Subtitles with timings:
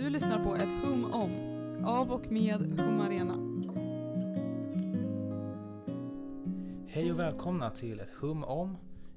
[0.00, 1.30] Du lyssnar på ett hum om,
[1.86, 3.34] av och med Humarena.
[6.88, 8.76] Hej och välkomna till ett hum om.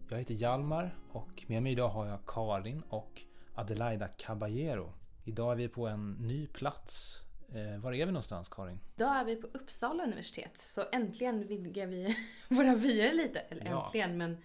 [0.10, 3.21] Jag heter Jalmar och med mig idag har jag Karin och
[3.55, 4.93] Adelaida Caballero.
[5.23, 7.18] Idag är vi på en ny plats.
[7.54, 8.79] Eh, var är vi någonstans Karin?
[8.95, 12.15] Idag är vi på Uppsala universitet, så äntligen vidgar vi
[12.50, 13.39] våra vyer lite.
[13.39, 13.86] Eller Ja.
[13.86, 14.38] äntligen, men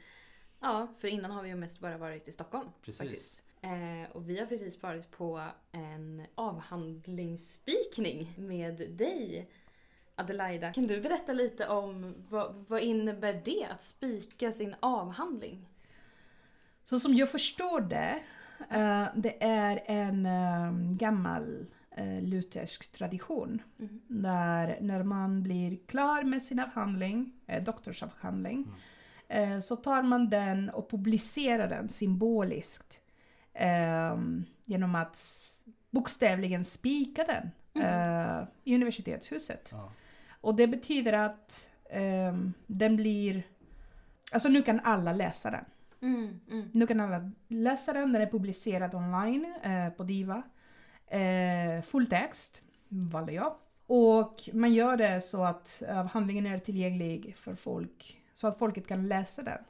[0.61, 2.69] ja, för innan har vi ju mest bara varit i Stockholm.
[2.83, 2.99] Precis.
[2.99, 3.45] Faktiskt.
[3.61, 9.51] Eh, och vi har precis varit på en avhandlingsspikning med dig,
[10.15, 10.73] Adelaida.
[10.73, 15.69] Kan du berätta lite om vad, vad innebär det att spika sin avhandling?
[16.85, 18.23] Så som jag förstår det,
[18.71, 23.63] eh, det är en eh, gammal eh, luthersk tradition.
[23.77, 24.01] Mhm.
[24.07, 28.67] Där när man blir klar med sin avhandling, eh, doktorsavhandling,
[29.29, 33.03] eh, så tar man den och publicerar den symboliskt.
[33.59, 34.19] Eh,
[34.65, 35.19] genom att
[35.91, 37.51] bokstavligen spika den
[37.85, 39.69] eh, i universitetshuset.
[39.73, 39.93] Ja.
[40.41, 43.43] Och det betyder att eh, den blir...
[44.33, 45.65] Alltså nu kan alla läsa den.
[46.01, 46.71] Mm, mm.
[46.73, 50.43] Nu kan alla läsa den, den är publicerad online eh, på Diva.
[51.07, 53.55] Eh, full text valde jag.
[53.87, 59.09] Och man gör det så att avhandlingen är tillgänglig för folk, så att folket kan
[59.09, 59.65] läsa den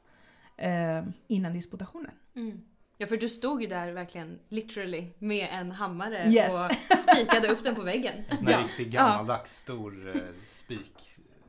[0.56, 2.12] eh, innan disputationen.
[2.34, 2.60] Mm.
[3.00, 6.54] Ja, för du stod ju där verkligen literally med en hammare Yes.
[6.54, 8.24] och spikade upp den på väggen.
[8.28, 8.60] En sån här Ja.
[8.66, 10.94] riktigt gammaldags stor eh, spik.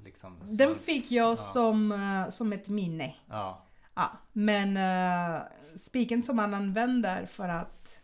[0.05, 1.35] Liksom, som Den en fick jag ja.
[1.35, 3.15] som, eh, som ett minne.
[3.29, 3.65] Ja.
[3.95, 5.41] Ja, men uh,
[5.77, 8.01] spiken som man använder för att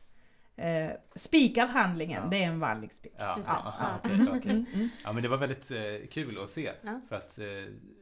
[0.60, 2.30] uh, spika avhandlingen, Ja.
[2.30, 3.14] det är en vanlig spik.
[3.18, 4.00] Ja, ja, Ja.
[4.04, 4.52] okej, okej.
[4.52, 4.90] Mm, mm.
[5.04, 6.72] ja, men det var väldigt eh, kul att se.
[6.82, 7.02] Ja.
[7.10, 7.46] För att eh,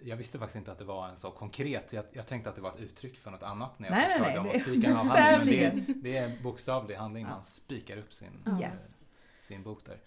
[0.04, 1.94] jag visste faktiskt inte att det var en så konkret.
[1.94, 4.20] Jag, jag tänkte att det var ett uttryck för något annat när jag Nej, först
[4.30, 5.62] nej, om att spika en avhandling.
[5.62, 7.24] Men det, det är en bokstavlig handling.
[7.26, 7.30] Ja.
[7.30, 8.52] Man spikar upp sin, Ja.
[8.62, 8.88] Yes.
[8.88, 8.94] eh,
[9.40, 9.98] sin bok där.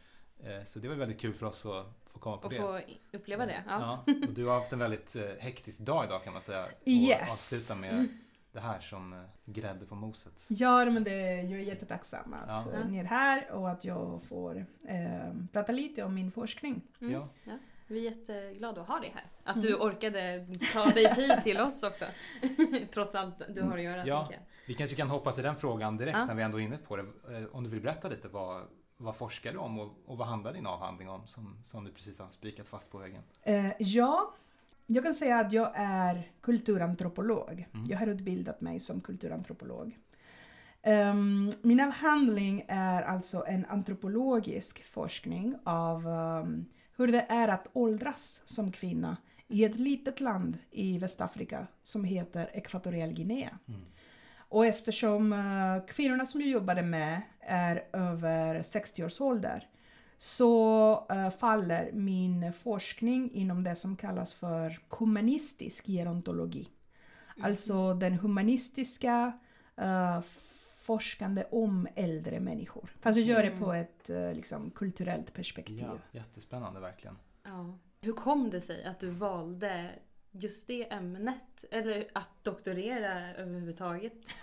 [0.58, 2.56] Eh, så det var väldigt kul för oss att få komma på Och det.
[2.56, 2.81] få
[3.12, 3.62] uppleva det.
[3.69, 4.03] Ja.
[4.06, 6.65] Ja, och du har haft en väldigt eh, hektisk dag idag kan man säga.
[6.65, 7.21] Och Yes.
[7.31, 8.09] avsluta med
[8.56, 10.47] det här som eh, grädde på moset.
[10.49, 12.72] Ja, men det, jag är jättetacksam att Ja.
[12.72, 16.83] eh, ni är här och att jag får eh, prata lite om min forskning.
[17.00, 17.12] Mm.
[17.12, 17.28] Ja.
[17.87, 19.25] Vi är jätteglada att ha dig här.
[19.45, 19.66] Att Mm.
[19.66, 22.05] du orkade ta dig tid till oss också.
[22.95, 24.06] Trots allt du har att göra.
[24.06, 24.28] Ja.
[24.66, 26.25] Vi kanske kan hoppa till den frågan direkt Ja.
[26.27, 27.03] när vi ändå är inne på det.
[27.03, 28.62] Eh, Om du vill berätta lite vad,
[28.97, 32.19] vad forskar du om och, och vad handlar din avhandling om som, som du precis
[32.21, 33.22] har spikat fast på väggen?
[33.43, 34.34] Eh, ja,
[34.86, 37.69] jag kan säga att jag är kulturantropolog.
[37.74, 37.86] Mm.
[37.86, 39.98] Jag har utbildat mig som kulturantropolog.
[40.82, 46.64] Ehm, min avhandling är alltså en antropologisk forskning av ehm,
[46.97, 49.16] hur det är att åldras som kvinna
[49.48, 53.58] i ett litet land i Västafrika som heter Ekvatoriell Guinea.
[53.68, 53.80] Mm.
[54.48, 59.68] Och eftersom eh, kvinnorna som jag jobbade med är över 60 års ålder
[60.19, 66.69] så eh, faller min forskning inom det som kallas för humanistisk gerontologi.
[67.41, 69.38] Alltså den humanistiska
[69.77, 70.21] eh,
[70.78, 72.91] forskande om äldre människor.
[73.00, 75.81] Fast jag gör det på ett eh, liksom, kulturellt perspektiv.
[75.81, 77.19] Ja, jättespännande verkligen.
[77.43, 77.78] Ja.
[78.00, 79.91] Hur kom det sig att du valde
[80.38, 81.64] just det ämnet?
[81.70, 84.12] Eller att doktorera överhuvudtaget?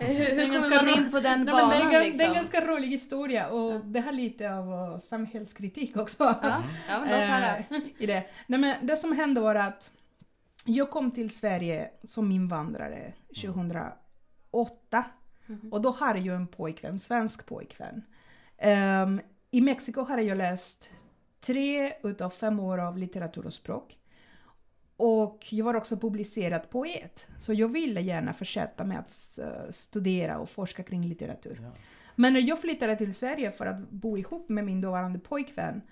[0.00, 2.26] hur kommer man in på den Nej, men det, är, banan gan- det är liksom?
[2.26, 3.78] en ganska rolig historia och Ja.
[3.84, 6.24] det har lite av uh, samhällskritik också.
[6.42, 7.56] Ja, ja höra.
[7.58, 7.64] Eh,
[7.98, 8.24] i det.
[8.46, 9.90] Nej, men det som hände var att
[10.64, 15.04] jag kom till Sverige som invandrare 2008
[15.46, 15.72] Mhm.
[15.72, 18.02] och då hade jag en pojkvän, svensk pojkvän.
[18.58, 20.90] Ehm, I Mexiko hade jag läst
[21.40, 23.98] tre utav fem år av litteratur och språk.
[24.96, 29.38] Och jag var också publicerad poet, så jag ville gärna fortsätta med att
[29.74, 31.58] studera och forska kring litteratur.
[31.62, 31.70] Ja.
[32.14, 35.82] Men när jag flyttade till Sverige för att bo ihop med min dåvarande pojkvän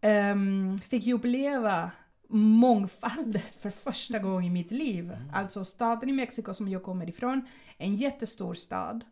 [0.00, 1.90] ehm, fick jag uppleva
[2.28, 5.16] mångfald för första gången i mitt liv.
[5.32, 7.46] Alltså staden i Mexiko som jag kommer ifrån,
[7.78, 9.04] en jättestor stad.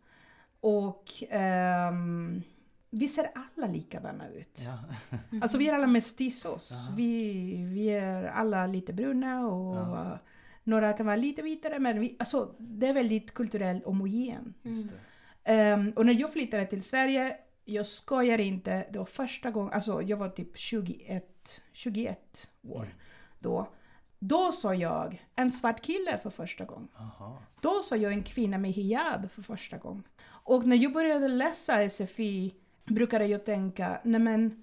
[0.61, 2.43] Och ehm,
[2.99, 4.61] vi ser alla likadana ut.
[4.65, 4.79] Ja.
[5.43, 6.71] Alltså vi är alla mestizos.
[6.89, 6.95] Ja.
[6.97, 10.19] Vi, vi är alla lite bruna och Ja.
[10.65, 14.55] några kan vara lite vitare men vi, alltså, det är väldigt kulturellt homogen.
[14.63, 14.95] Just det.
[15.53, 20.03] Ehm, och när jag flyttade till Sverige, jag skojar inte, det var första gången, alltså
[20.03, 22.97] jag var typ 21, 21 år Mm.
[23.39, 23.69] då.
[24.19, 26.89] Då sa jag en svart kille för första gången.
[26.97, 27.39] Aha.
[27.61, 30.05] Då sa jag en kvinna med hijab för första gången.
[30.27, 32.55] Och när jag började läsa SFI
[32.85, 34.63] brukade jag tänka, nej men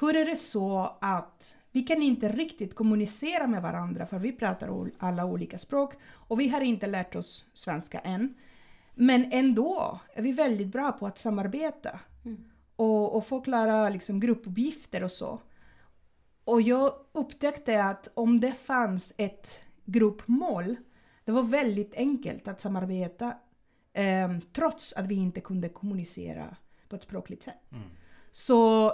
[0.00, 4.90] hur är det så att vi kan inte riktigt kommunicera med varandra för vi pratar
[4.98, 8.34] alla olika språk och vi har inte lärt oss svenska än.
[8.94, 12.00] Men ändå är vi väldigt bra på att samarbeta.
[12.24, 12.44] Mm.
[12.76, 15.40] och, och förklara liksom gruppuppgifter och så.
[16.44, 20.76] Och jag upptäckte att om det fanns ett gruppmål,
[21.24, 23.34] det var väldigt enkelt att samarbeta
[23.92, 26.56] eh, trots att vi inte kunde kommunicera
[26.90, 27.72] på ett språkligt sätt.
[27.72, 27.88] Mm.
[28.30, 28.90] Så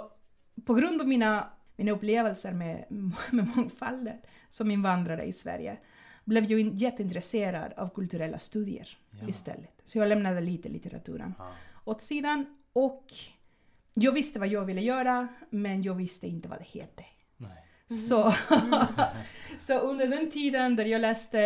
[0.65, 2.85] på grund av mina, mina upplevelser med,
[3.31, 4.17] med mångfalden
[4.49, 5.77] som invandrare i Sverige
[6.25, 9.27] blev jag in- jätteintresserad av kulturella studier Ja.
[9.27, 9.81] istället.
[9.85, 11.51] Så jag lämnade lite litteraturen Ja.
[11.85, 13.05] åt sidan och
[13.93, 17.05] jag visste vad jag ville göra men jag visste inte vad det hette.
[17.37, 17.63] Nej.
[17.99, 18.33] Så,
[19.59, 21.41] så under den tiden där jag läste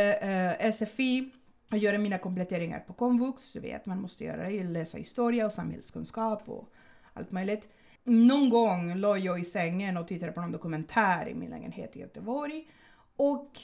[0.62, 1.30] eh, SFI
[1.72, 5.52] och göra mina kompletteringar på komvux, du vet man måste göra det, läsa historia och
[5.52, 6.72] samhällskunskap och
[7.14, 7.70] allt möjligt.
[8.04, 12.00] Någon gång låg jag i sängen och tittade på någon dokumentär i min lägenhet i
[12.00, 12.68] Göteborg
[13.16, 13.60] och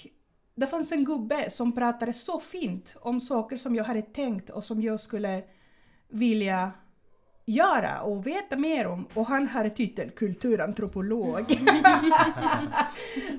[0.55, 4.63] det fanns en gubbe som pratade så fint om saker som jag hade tänkt och
[4.63, 5.43] som jag skulle
[6.07, 6.71] vilja
[7.51, 9.07] göra och veta mer om.
[9.13, 11.45] Och han hade titel kulturantropolog.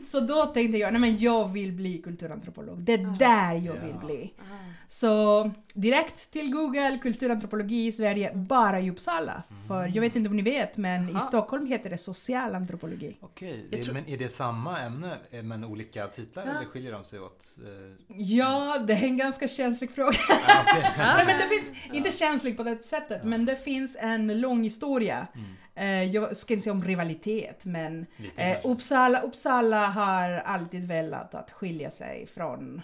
[0.02, 2.78] så då tänkte jag, nej men jag vill bli kulturantropolog.
[2.78, 4.06] Det är där jag vill Ja.
[4.06, 4.32] bli.
[4.38, 4.42] Ah.
[4.90, 9.42] Så direkt till Google, kulturantropologi i Sverige, bara i Uppsala.
[9.68, 11.20] För jag vet inte om ni vet, men i Jaha.
[11.20, 13.16] Stockholm heter det socialantropologi.
[13.20, 16.50] Okej, det- tror- men är det samma ämne eh, men olika titlar Ja.
[16.52, 17.46] eller skiljer de sig åt?
[17.58, 18.16] eh?
[18.16, 20.16] Ja, det är en ganska känslig fråga.
[20.48, 20.90] Ah, okej.
[20.98, 25.26] Nej, men det finns, inte känslig på det sättet, men det finns en lång historia.
[25.34, 25.46] Mm.
[25.74, 28.06] Eh, jag ska inte säga om rivalitet, men
[28.36, 28.56] eh.
[28.64, 32.82] Uppsala, Uppsala har alltid velat att skilja sig från,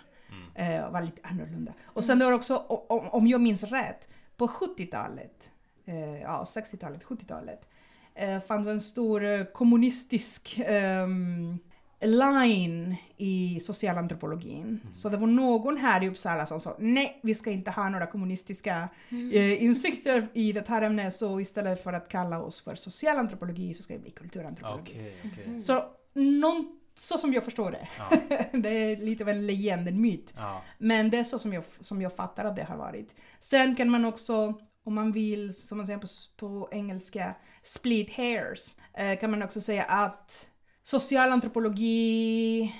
[0.56, 0.72] Mm.
[0.82, 1.72] eh, vara lite annorlunda.
[1.84, 2.56] Och sen det var också,
[2.88, 5.50] om, om jag minns rätt, på 70-talet,
[5.84, 7.68] eh, ja 60-talet, 70-talet,
[8.14, 11.58] eh, fanns en stor eh, kommunistisk ehm,
[12.00, 14.80] line i socialantropologin.
[14.92, 18.06] Så det var någon här i Uppsala som sa nej, vi ska inte ha några
[18.06, 18.88] kommunistiska
[19.32, 23.82] eh, insikter i det här ämnet, så istället för att kalla oss för socialantropologi så
[23.82, 24.90] ska vi bli kulturantropologi.
[24.90, 25.60] Okej, okej.
[25.60, 27.88] Så någon, så som jag förstår det.
[27.98, 28.36] Ja.
[28.52, 30.34] det är lite av en legend, en myt.
[30.36, 30.62] Ja.
[30.78, 33.16] Men det är så som jag, som jag fattar att det har varit.
[33.40, 34.54] Sen kan man också,
[34.84, 36.06] om man vill, som man säger på,
[36.36, 40.48] på engelska, split hairs, eh, kan man också säga att
[40.84, 42.72] socialantropologi,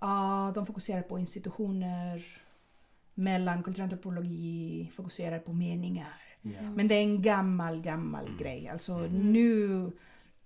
[0.00, 2.24] ja, de fokuserar på institutioner,
[3.14, 6.14] medan kulturantropologi fokuserar på meningar.
[6.42, 6.62] Ja.
[6.62, 8.38] Men det är en gammal, gammal Mm.
[8.38, 8.68] grej.
[8.68, 9.32] Alltså Mm.
[9.32, 9.84] nu,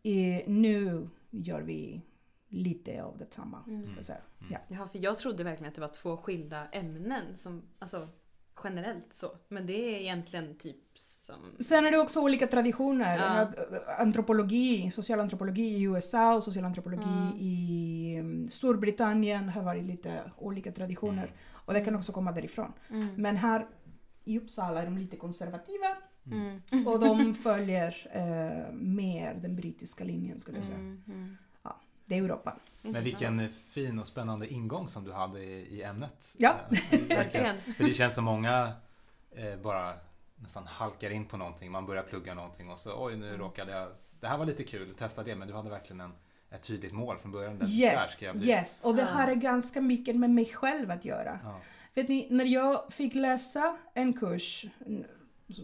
[0.02, 2.00] eh, nu gör vi
[2.48, 3.58] lite av detsamma.
[3.66, 3.86] Mm.
[3.86, 4.20] Ska jag säga.
[4.40, 4.52] Mm.
[4.52, 4.58] Ja.
[4.68, 8.08] Jaha, för jag trodde verkligen att det var två skilda ämnen som, alltså
[8.64, 9.26] generellt så.
[9.48, 11.36] Men det är egentligen typ som...
[11.60, 13.16] Sen är det också olika traditioner.
[13.16, 13.48] Ja.
[13.98, 17.38] Antropologi, socialantropologi i USA och socialantropologi Ja.
[17.38, 21.22] i mm, Storbritannien har varit lite olika traditioner.
[21.22, 21.34] Mm.
[21.64, 22.72] Och det kan också komma därifrån.
[22.90, 23.14] Mm.
[23.16, 23.66] Men här
[24.24, 25.96] i Uppsala är de lite konservativa
[26.26, 26.60] Mm.
[26.86, 30.78] och de följer eh, mer den brittiska linjen skulle jag säga.
[30.78, 31.02] Mm.
[31.08, 31.36] Mm.
[32.06, 32.56] Det är Europa.
[32.92, 36.34] Men vilken eh, fin och spännande ingång som du hade i, i ämnet.
[36.38, 36.54] Ja.
[36.90, 37.56] Eh, verkligen.
[37.76, 38.72] För det känns som många
[39.36, 39.94] eh, bara
[40.36, 41.70] nästan halkar in på någonting.
[41.72, 43.38] Man börjar plugga någonting och så oj nu Mm.
[43.40, 43.88] råkade jag.
[44.20, 45.34] Det här var lite kul, testa det.
[45.36, 46.12] Men du hade verkligen en,
[46.50, 47.58] ett tydligt mål från början.
[47.58, 48.48] Där, där Yes, ska jag bli.
[48.48, 48.80] yes.
[48.84, 51.38] Och det här är ganska mycket med mig själv att göra.
[51.44, 51.60] Ja.
[51.94, 54.64] Vet ni, när jag fick läsa en kurs,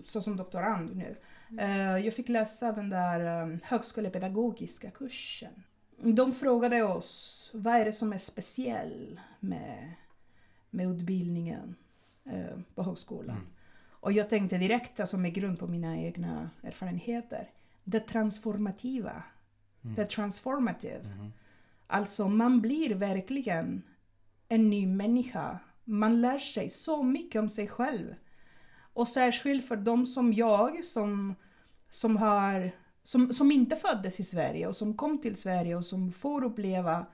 [0.05, 1.17] så som doktorand nu,
[1.61, 5.63] eh, jag fick läsa den där um, högskolepedagogiska kursen.
[6.03, 9.93] De frågade oss, vad är det som är speciellt med,
[10.71, 11.75] med utbildningen
[12.25, 13.37] eh, på högskolan?
[13.37, 13.49] Mm.
[13.91, 17.51] Och jag tänkte direkt, alltså med grund på mina egna erfarenheter,
[17.85, 19.23] det transformativa,
[19.85, 19.97] Mm.
[19.97, 21.01] det transformative.
[21.09, 21.33] Mhm.
[21.87, 23.83] Alltså man blir verkligen
[24.49, 25.59] en ny människa.
[25.85, 28.15] Man lär sig så mycket om sig själv.
[28.93, 31.35] Och särskilt för de som jag som,
[31.89, 36.13] som, har, som, som inte föddes i Sverige och som kom till Sverige och som
[36.13, 37.07] får uppleva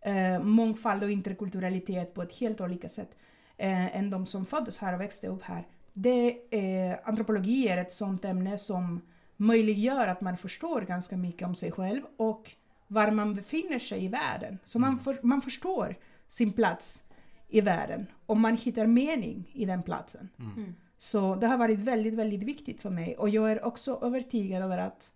[0.00, 3.16] eh, mångfald och interkulturalitet på ett helt olika sätt
[3.56, 5.66] eh, än de som föddes här och växte upp här.
[5.92, 9.00] Det, eh, antropologi är ett sånt ämne som
[9.36, 12.50] möjliggör att man förstår ganska mycket om sig själv och
[12.86, 14.58] var man befinner sig i världen.
[14.64, 15.04] Så man, Mm.
[15.04, 15.96] för, man förstår
[16.28, 17.04] sin plats
[17.48, 20.28] i världen och man hittar mening i den platsen.
[20.38, 20.52] Mm.
[20.56, 20.74] Mm.
[20.98, 24.78] Så det har varit väldigt, väldigt viktigt för mig och jag är också övertygad över
[24.78, 25.12] att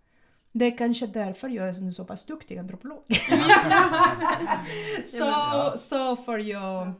[0.51, 3.03] det är kanske därför jag är en så pass duktig antropolog.
[5.05, 5.75] så, Ja.
[5.77, 6.87] så för jag...
[6.87, 6.93] eh,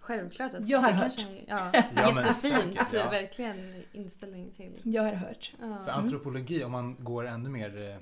[0.00, 1.00] Självklart att Jag har hört.
[1.16, 2.36] kanske är- Ja, Ja, jättefint.
[2.36, 3.10] säkert, ja.
[3.10, 4.80] Verkligen inställning till.
[4.82, 5.52] jag har hört.
[5.60, 5.78] Ja.
[5.84, 7.96] För antropologi, om man går ännu mer eh,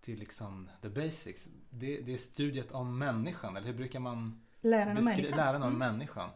[0.00, 1.48] till liksom the basics.
[1.70, 5.36] Det, det är studiet om människan, eller hur brukar man Läran om människan.
[5.36, 5.78] läran om Mm.
[5.78, 6.28] människan?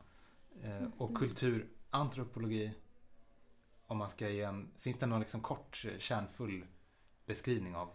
[0.63, 2.73] Eh, och kulturantropologi,
[3.87, 6.65] om man ska ge en, finns det någon liksom kort kärnfull
[7.26, 7.88] beskrivning av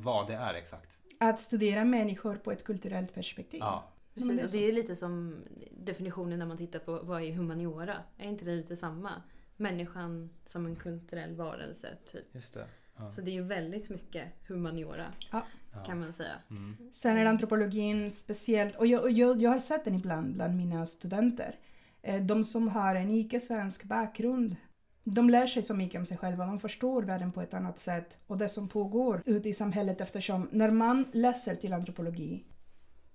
[0.00, 0.98] vad det är exakt.
[1.18, 3.60] Att studera människor på ett kulturellt perspektiv.
[3.60, 3.84] Ja,
[4.14, 5.36] Precis, det är och det är lite som
[5.70, 7.94] definitionen när man tittar på vad är humaniora?
[8.16, 9.10] Är inte det lite samma?
[9.56, 12.34] Människan som en kulturell varelse, typ.
[12.34, 12.66] just det.
[12.96, 13.10] Ja.
[13.10, 15.46] Så det är ju väldigt mycket humaniora, Ja.
[15.86, 16.32] kan man säga.
[16.50, 16.76] Mm.
[16.92, 21.58] Sen är antropologin speciellt, och jag, jag, jag har sett den ibland bland mina studenter.
[22.02, 24.56] Eh, De som har en icke-svensk bakgrund,
[25.04, 28.18] de lär sig så mycket om sig själva, de förstår världen på ett annat sätt.
[28.26, 32.44] Och det som pågår ute i samhället eftersom när man läser till antropologi,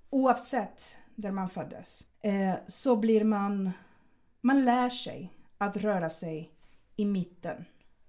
[0.09, 3.71] oavsett där man föddes, eh, så blir man,
[4.41, 6.51] man lär sig att röra sig
[6.95, 7.65] i mitten,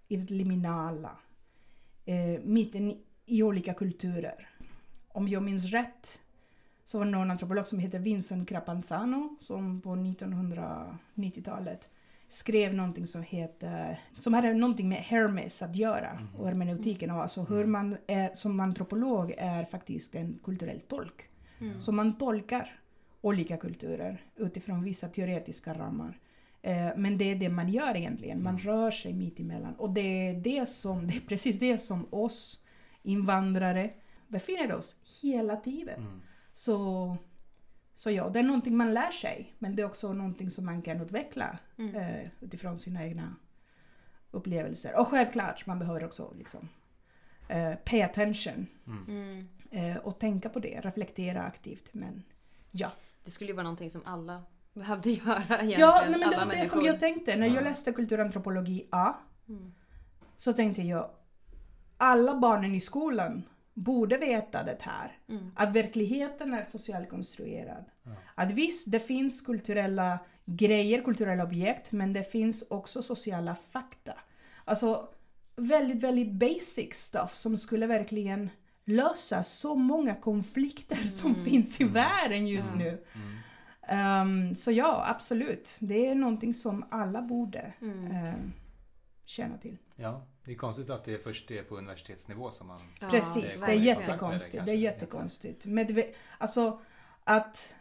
[0.08, 1.10] i det liminala,
[2.04, 2.94] eh, mitten
[3.26, 4.48] i- olika kulturer.
[5.08, 6.20] Om jag minns rätt
[6.84, 11.90] så var det någon antropolog som heter Vincent Crapanzano som på 1990-talet
[12.28, 17.42] skrev någonting som heter, som hade någonting med Hermes att göra och hermeneutiken och alltså
[17.42, 21.28] hur man är, som antropolog är faktiskt en kulturell tolk.
[21.58, 21.80] Mm.
[21.80, 22.80] Så man tolkar
[23.20, 26.18] olika kulturer utifrån vissa teoretiska ramar.
[26.62, 29.74] Eh, Men det är det man gör egentligen, man rör sig mitt emellan.
[29.74, 32.64] Och det är, det, som, det är precis det som oss
[33.02, 33.90] invandrare
[34.28, 36.00] befinner oss hela tiden.
[36.00, 36.22] Mm.
[36.52, 37.16] Så,
[37.98, 40.82] så ja, det är någonting man lär sig, men det är också någonting som man
[40.82, 41.94] kan utveckla Mm.
[41.96, 43.34] eh, utifrån sina egna
[44.30, 45.00] upplevelser.
[45.00, 46.68] Och självklart, man behöver också liksom,
[47.48, 49.48] eh, pay attention Mm.
[49.70, 51.94] eh, och tänka på det, reflektera aktivt.
[51.94, 52.22] Men
[52.70, 52.92] ja,
[53.24, 55.80] Det skulle ju vara någonting som alla behövde göra egentligen.
[55.80, 56.64] ja nej, men det var det människor.
[56.64, 57.36] som jag tänkte.
[57.36, 57.54] När Ja.
[57.54, 59.14] jag läste kulturantropologi A
[59.48, 59.72] Mm.
[60.36, 61.10] så tänkte jag
[61.96, 63.42] alla barnen i skolan
[63.76, 65.18] borde veta det här.
[65.28, 65.50] Mm.
[65.56, 67.84] Att verkligheten är socialt konstruerad.
[68.02, 68.10] Ja.
[68.34, 74.12] Att visst, det finns kulturella grejer, kulturella objekt, men det finns också sociala fakta.
[74.64, 75.08] Alltså
[75.56, 78.50] väldigt, väldigt basic stuff som skulle verkligen
[78.84, 82.86] lösa så många konflikter som finns i världen just Mm.
[82.86, 83.04] nu.
[83.14, 83.36] Mm.
[83.88, 85.76] Ehm, så ja, absolut.
[85.80, 88.52] Det är någonting som alla borde Mm.
[89.26, 89.76] Känna till.
[89.96, 92.80] Ja, det är konstigt att det först är på universitetsnivå som man...
[93.00, 94.52] Ja, Precis, det är jättekonstigt.
[94.52, 94.74] Det är kanske.
[94.74, 95.66] jättekonstigt.
[95.66, 96.80] Medve- alltså
[97.24, 97.74] att,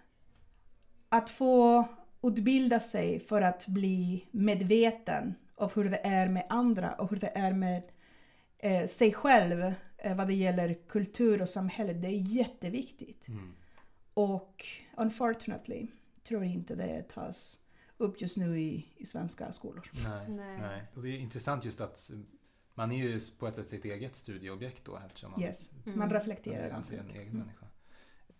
[1.09, 1.85] att få
[2.23, 7.31] utbilda sig för att bli medveten av hur det är med andra och hur det
[7.35, 7.83] är med
[8.57, 13.27] eh, sig själv eh, vad det gäller kultur och samhälle, det är jätteviktigt.
[13.27, 13.55] Mm.
[14.13, 14.65] Och
[14.97, 15.87] unfortunately
[16.23, 17.59] tror jag inte det tas
[17.97, 19.91] upp just nu i, i svenska skolor.
[20.03, 20.57] Nej, Nej.
[20.61, 20.83] nej.
[20.95, 22.11] Och det är intressant just att
[22.73, 25.99] man är ju på ett sätt sitt eget studieobjekt då eftersom man, Yes, Mm.
[25.99, 27.21] man reflekterar är ganska en mycket.
[27.21, 27.65] egen människa.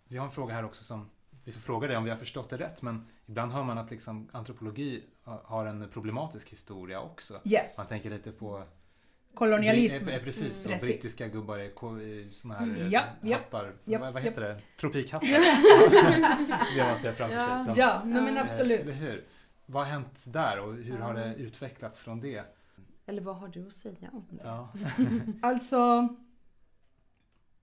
[0.07, 1.09] Vi har en fråga här också som
[1.43, 3.91] vi får fråga dig om vi har förstått det rätt men ibland hör man att
[3.91, 7.41] liksom antropologi ha- har en problematisk historia också.
[7.43, 8.63] Yes, Man tänker lite på
[9.33, 10.07] kolonialism.
[10.07, 10.77] Eh, Precis, Mm.
[10.79, 11.59] brittiska gubbar
[12.01, 13.73] i, såna här eh, Ja, ja, hattar.
[13.85, 14.25] ja, vad, vad ja.
[14.29, 14.61] heter det?
[14.79, 15.27] Tropikhattar.
[16.75, 17.63] det man ser framför Ja.
[17.65, 17.73] sig.
[17.73, 18.39] som- Ja, men Ja.
[18.39, 18.79] Eh, absolut.
[18.81, 19.23] Eller hur?
[19.65, 22.43] Vad har hänt där och hur har det utvecklats från det?
[23.05, 24.41] Eller vad har du att säga om det?
[24.43, 24.73] Ja.
[25.41, 26.07] Alltså,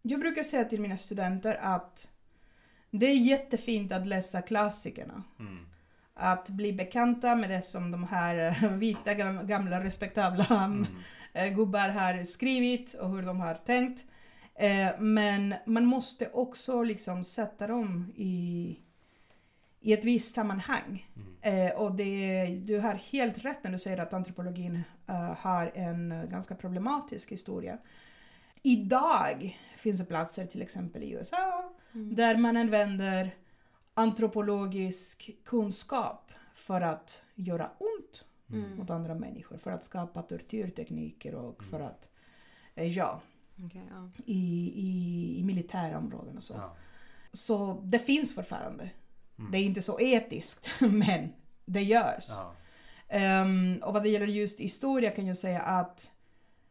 [0.02, 2.10] jag brukar säga till mina studenter att
[2.90, 5.22] det är jättefint att läsa klassikerna.
[5.38, 5.66] Mm.
[6.14, 10.86] Att bli bekanta med det som de här eh, vita gam- gamla respektabla Mm.
[11.32, 14.06] eh, gubbar har skrivit och hur de har tänkt.
[14.54, 18.78] Eh, Men man måste också liksom sätta dem i,
[19.82, 21.08] i ett visst sammanhang.
[21.16, 21.68] Mm.
[21.68, 26.12] Eh, och det, du har helt rätt när du säger att antropologin eh, har en
[26.12, 27.78] eh, ganska problematisk historia.
[28.62, 32.14] Idag finns det platser, till exempel i USA, Mm.
[32.14, 33.30] där man använder
[33.94, 38.76] antropologisk kunskap för att göra ont Mm.
[38.76, 41.70] mot andra människor, för att skapa tortyrtekniker och Mm.
[41.70, 42.10] för att,
[42.74, 43.20] eh, ja,
[43.66, 44.10] Okej, ja.
[44.26, 46.54] i, i, i militära områden och så.
[46.54, 46.76] Ja.
[47.32, 48.90] Så det finns fortfarande.
[49.42, 49.52] Mm.
[49.52, 51.32] Det är inte så etiskt, men
[51.64, 52.28] det görs.
[53.08, 56.12] Ehm, och vad det gäller just historia kan jag säga att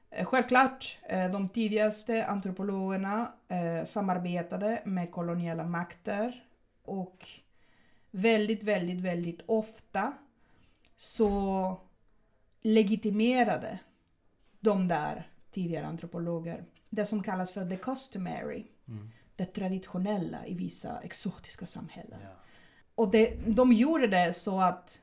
[0.10, 6.44] eh, självklart, eh, de tidigaste antropologerna eh, samarbetade med koloniala makter
[6.84, 7.28] och
[8.12, 10.14] väldigt, väldigt, väldigt ofta
[10.98, 11.78] så
[12.62, 13.80] legitimerade
[14.60, 19.10] de där tidigare antropologer det som kallas för the customary, Mm.
[19.36, 22.20] det traditionella i vissa exotiska samhällen.
[22.24, 22.30] Ja.
[23.02, 25.02] Och det, de gjorde det så att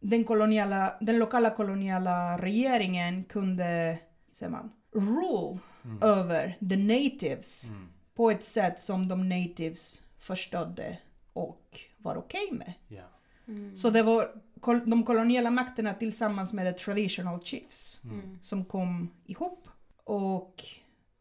[0.00, 3.98] den, koloniala, den lokala koloniala regeringen kunde,
[4.32, 6.02] säger man, rule Mm.
[6.02, 7.88] över the natives Mm.
[8.14, 10.98] på ett sätt som de natives förstådde
[11.32, 12.72] och var okej med.
[12.88, 13.02] Ja.
[13.48, 13.76] Mm.
[13.76, 18.20] Så det var kol- de koloniala makterna tillsammans med the traditional chiefs Mm.
[18.20, 18.38] Mm.
[18.42, 19.68] som kom ihop
[20.04, 20.64] och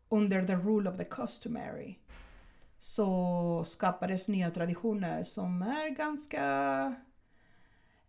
[0.10, 1.96] under the rule of the customary
[2.79, 6.43] så skapades nya traditioner som är ganska,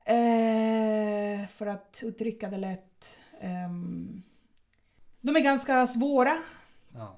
[0.04, 4.22] eh, för att uttrycka det lätt, ehm,
[5.20, 6.36] de är ganska svåra,
[6.94, 7.16] Ja.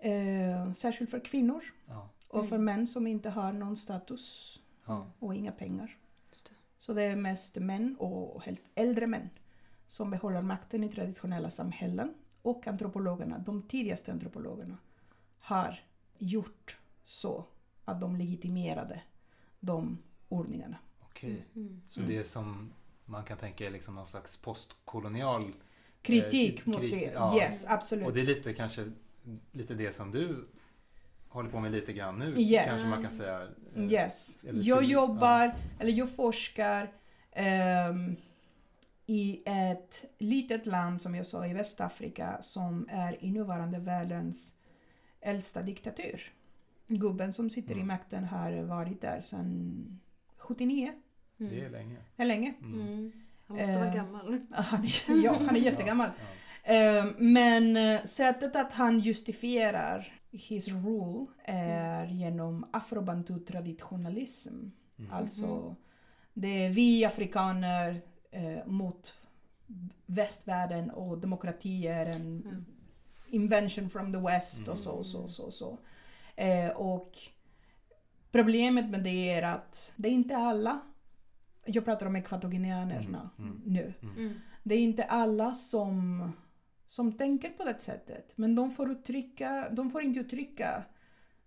[0.00, 2.08] eh, särskilt för kvinnor Ja.
[2.28, 5.06] och för män som inte har någon status Ja.
[5.18, 5.96] och inga pengar.
[6.30, 6.54] Just det.
[6.78, 9.30] Så det är mest män och helst äldre män
[9.86, 12.14] som behåller makten i traditionella samhällen.
[12.42, 14.76] Och antropologerna, de tidigaste antropologerna,
[15.38, 15.80] har
[16.18, 17.44] gjort så
[17.84, 19.00] att de legitimerade
[19.60, 19.98] de
[20.28, 20.76] ordningarna.
[21.00, 21.44] Okej.
[21.56, 21.82] Mm.
[21.88, 22.72] Så det är som
[23.04, 25.42] man kan tänka är liksom någon slags postkolonial
[26.02, 27.36] Kritik Eh, mot krit- det, ja.
[27.36, 28.06] yes absolut.
[28.06, 28.92] Och det är lite kanske
[29.52, 30.48] lite det som du
[31.28, 32.40] håller på med lite grann nu.
[32.40, 32.66] Yes.
[32.68, 33.48] Kanske man kan säga.
[33.76, 34.38] eh, Yes.
[34.42, 36.92] Jag jobbar, eller jag forskar
[37.32, 38.16] ehm,
[39.06, 44.54] i ett litet land som jag sa i Västafrika som är i nuvarande världens
[45.20, 46.32] äldsta diktatur.
[46.86, 47.86] Gubben som sitter i Mm.
[47.86, 50.00] makten har varit där sedan
[50.36, 50.92] 79.
[51.40, 51.52] Mm.
[51.52, 51.96] Det är länge.
[52.16, 52.54] Det är länge.
[52.62, 52.80] Mm.
[52.80, 53.12] Mm.
[53.46, 54.40] Han måste vara Eh, gammal.
[54.50, 56.10] Han är, ja, han är jättegammal.
[56.18, 56.72] Ja.
[56.74, 64.70] Ehm, men eh, sättet att han justifierar his rule är genom afrobantu-traditionalism.
[64.98, 65.12] Mm.
[65.12, 65.76] Alltså,
[66.34, 69.14] det är vi afrikaner eh, mot
[70.06, 72.64] västvärlden och demokrati är en Mm.
[73.30, 74.70] Invention from the west Mm.
[74.70, 75.78] och så, så, så, så.
[76.36, 77.12] Eh, och
[78.32, 80.80] problemet med det är att det är inte alla,
[81.64, 83.62] jag pratar om ekvatoguineanerna Mm, mm.
[83.64, 84.34] nu, Mm.
[84.62, 86.22] det är inte alla som,
[86.86, 88.32] som tänker på det sättet.
[88.36, 90.84] Men de får, uttrycka, de får inte uttrycka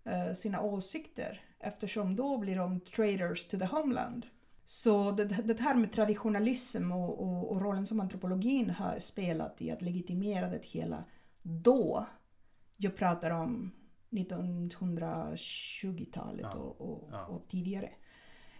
[0.03, 4.25] eh, sina åsikter eftersom då blir de traders to the homeland.
[4.63, 9.71] Så det, det här med traditionalism och, och, och rollen som antropologin har spelat i
[9.71, 11.03] att legitimera det hela
[11.41, 12.05] då.
[12.77, 13.71] Jag pratar om
[14.09, 17.25] 1920-talet Ja, och, och, ja.
[17.25, 17.89] och tidigare.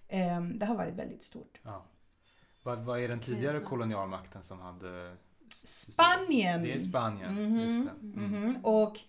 [0.07, 1.59] Em, det har varit väldigt stort.
[1.63, 1.85] Ja.
[2.63, 3.69] Vad, vad är den tidigare Mm.
[3.69, 5.15] kolonialmakten som hade...
[5.65, 6.63] Spanien!
[6.63, 7.95] Det är Spanien, Mhm, just det.
[8.07, 8.31] Mm.
[8.31, 8.65] mhm.
[8.65, 8.99] Och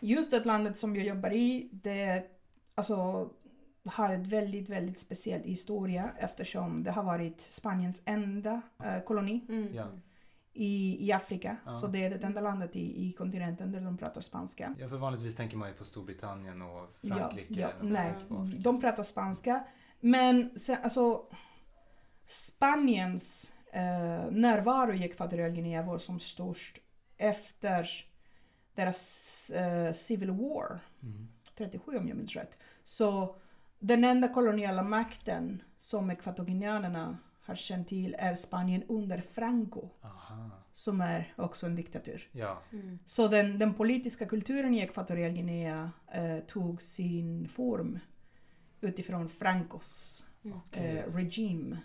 [0.00, 2.26] just det landet som jag jobbar i, det
[2.74, 3.28] alltså,
[3.84, 9.72] har ett väldigt, väldigt speciell historia eftersom det har varit Spaniens enda eh, koloni Mm.
[10.54, 10.60] Ja.
[10.62, 11.56] i, i Afrika.
[11.66, 11.74] Ja.
[11.74, 14.74] Så det är det enda landet i, i kontinenten där de pratar spanska.
[14.78, 17.60] Ja, för vanligtvis tänker man ju på Storbritannien och Ja, Frankrike.
[17.60, 18.14] ja, och nej.
[18.58, 19.64] De pratar spanska.
[20.00, 21.26] Men sen, alltså,
[22.26, 26.78] Spaniens eh, närvaro i Ekvatorialguinea var som störst
[27.16, 27.88] efter
[28.74, 31.28] deras eh, civil war, Mm.
[31.54, 32.58] 37 om jag minns rätt.
[32.84, 33.36] Så
[33.78, 40.50] den enda koloniala makten som ekvatorianerna har känt till är Spanien under Franco, Aha.
[40.72, 42.28] som är också en diktatur.
[42.32, 42.58] Ja.
[42.72, 42.98] Mm.
[43.04, 47.98] Så den, den politiska kulturen i Ekvatorialguinea eh, tog sin form
[48.80, 50.58] utifrån Francos Mm.
[50.96, 51.76] Eh, regim.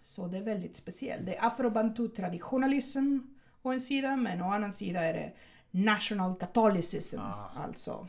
[0.00, 1.26] Så det är väldigt speciellt.
[1.26, 3.18] Det är afrobantu-traditionalism
[3.62, 5.32] å en sida, men å andra sida är det
[5.70, 7.20] national catholicism.
[7.20, 7.50] Ah.
[7.56, 8.08] Alltså,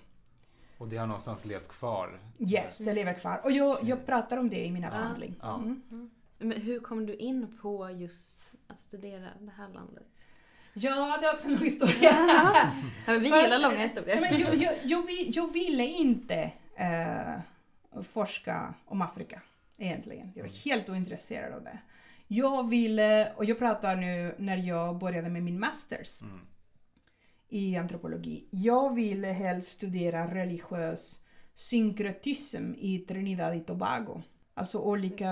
[0.77, 2.19] Och det har någonstans levt kvar.
[2.39, 3.41] yes, det lever kvar.
[3.43, 4.91] Och jag, jag pratar om det i mina Ah.
[4.91, 5.35] behandling.
[5.41, 5.55] Ja.
[5.55, 6.09] Mm.
[6.39, 10.25] Men hur kom du in på just att studera det här landet?
[10.73, 11.95] Ja, det är också en historia.
[12.27, 12.71] Ja,
[13.05, 14.21] men vi gillar långa historier.
[14.21, 17.39] men jag, jag, jag, vill, jag ville inte eh,
[18.03, 19.41] forska om Afrika
[19.77, 20.31] egentligen.
[20.35, 21.79] Jag var helt ointresserad av det.
[22.27, 26.39] Jag ville, och jag pratar nu när jag började med min masters Mm.
[27.49, 28.47] i antropologi.
[28.51, 31.21] Jag ville helst studera religiös
[31.53, 34.21] synkretism i Trinidad och Tobago.
[34.57, 35.31] Alltså olika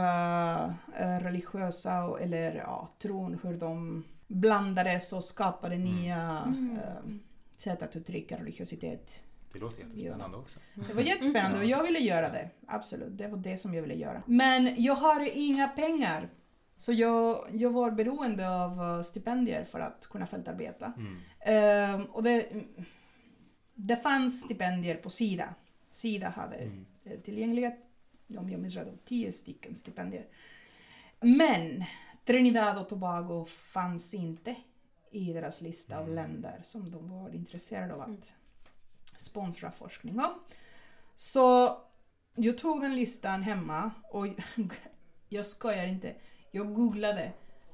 [0.98, 5.96] eh, religiösa och- eller ja, tron, hur de blandades och skapade Mm.
[5.96, 6.78] nya Mm.
[6.84, 7.16] eh,
[7.56, 9.24] sätt att uttrycka religiositet.
[9.54, 10.60] Det låter jättespännande också.
[10.88, 12.50] Det var jättespännande och jag ville göra det.
[12.68, 14.22] Absolut, det var det som jag ville göra.
[14.26, 16.30] Men jag har inga pengar.
[16.78, 20.94] Så jag, jag var beroende av eh, stipendier för att kunna fältarbeta.
[20.98, 21.18] Mm.
[21.40, 22.46] Ehm, och det,
[23.74, 25.50] det fanns stipendier på Sida.
[25.90, 26.86] Sida hade Mm.
[27.06, 27.72] eh, tillgängliga,
[28.28, 30.26] om jag minns rätt, tio stycken stipendier.
[31.20, 31.84] Men
[32.26, 34.56] Trinidad och Tobago fanns inte
[35.12, 36.16] i deras lista av Mm.
[36.16, 38.22] länder som de var intresserade av att Mm.
[39.16, 40.40] sponsra forskning om.
[41.16, 41.78] Så
[42.36, 44.28] jag tog den listan hemma och
[45.30, 46.16] jag skojar inte,
[46.52, 47.32] jag googlade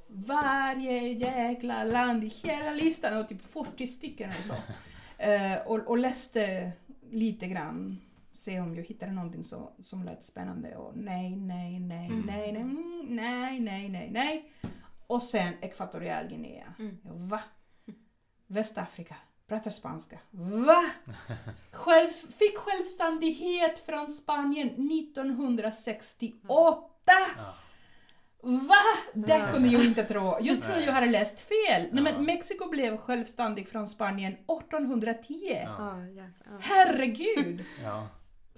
[0.07, 4.53] varje jäkla land i hela listan, och typ 40 stycken eller så.
[5.17, 6.71] Eh, och, och läste
[7.11, 7.97] lite grann,
[8.33, 12.23] se om jag hittade någonting så, som lät spännande och nej, nej, nej, Mm.
[12.27, 14.51] nej, nej, mm, nej, nej, nej, nej.
[15.07, 16.73] Och sen Ekvatorialguinea.
[16.79, 16.97] Mm.
[17.03, 17.41] Jag, va?
[18.47, 19.15] Västafrika?
[19.47, 20.19] pratar spanska.
[20.65, 20.85] Va?
[21.71, 26.87] Själv, fick självständighet från Spanien 1968!
[27.37, 27.53] Ja.
[28.43, 28.75] Va?
[29.13, 30.37] Det kunde jag inte tro.
[30.41, 30.83] Jag Nej.
[30.85, 31.87] jag hade läst fel.
[31.91, 35.61] Nej, men Mexiko blev självständig från Spanien 1810.
[35.63, 35.75] Ja.
[35.79, 36.31] Ja, jäklar.
[36.45, 36.51] Ja.
[36.59, 37.65] Herregud!
[37.83, 38.07] Ja.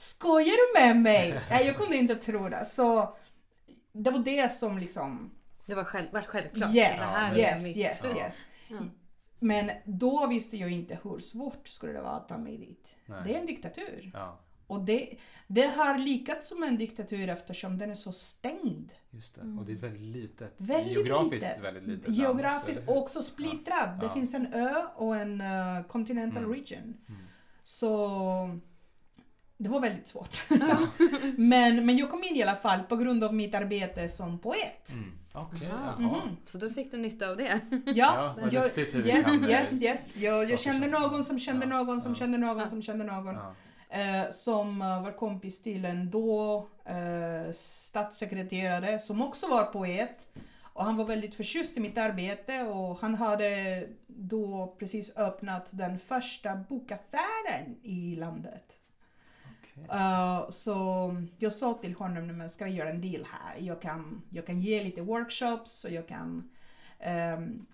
[0.04, 1.42] Skojar du med mig?
[1.50, 2.66] Nej, jag kunde inte tro det.
[2.66, 3.16] Så
[3.92, 5.32] det var det som liksom...
[5.66, 6.76] Det var själv, vart självklart.
[6.76, 8.22] Yes, det är yes, yes, Ja.
[8.26, 8.46] yes.
[8.68, 8.78] Ja.
[9.40, 12.96] Men då visste jag inte hur svårt skulle det vara att ta mig dit.
[13.06, 13.22] Nej.
[13.26, 14.12] Det är en diktatur.
[14.14, 18.92] ja, Och det, det har lyckats som en diktatur eftersom den är så stängd.
[19.12, 19.42] just det.
[19.42, 21.60] Och det är ett väldigt litet, Väldigt geografiskt litet.
[21.64, 23.02] väldigt litet land Geografiskt också, hur?
[23.02, 24.00] också splittrad.
[24.00, 24.14] Det Ja.
[24.14, 26.54] finns en ö och en uh, continental Mm.
[26.56, 26.94] region.
[27.10, 27.22] Mm.
[27.64, 28.60] Så
[29.64, 30.42] det var väldigt svårt.
[31.38, 34.92] men, men jag kom in i alla fall på grund av mitt arbete som poet.
[34.94, 35.12] Mm.
[35.36, 35.50] Aha.
[35.62, 35.96] jaha.
[36.00, 36.38] Mhm.
[36.46, 37.60] Så då fick du nytta av det.
[37.86, 40.18] Ja, Ja, vad jag, lustigt hur vi yes, kan, eh, yes, yes.
[40.18, 42.16] Jag, jag kände någon som kände Ja, någon som ja.
[42.16, 43.36] kände någon som kände någon.
[43.36, 43.56] Ja.
[43.90, 50.28] Eh, som eh, var kompis till en då eh, statssekreterare som också var poet.
[50.74, 56.00] Och han var väldigt förtjust i mitt arbete och han hade då precis öppnat den
[56.00, 58.83] första bokaffären i landet.
[59.78, 60.76] Uh, så
[61.38, 63.58] jag sa till honom, "Nej, men ska vi göra en deal här?
[63.60, 66.50] Jag kan, jag kan ge lite workshops och jag kan
[67.38, 67.66] um,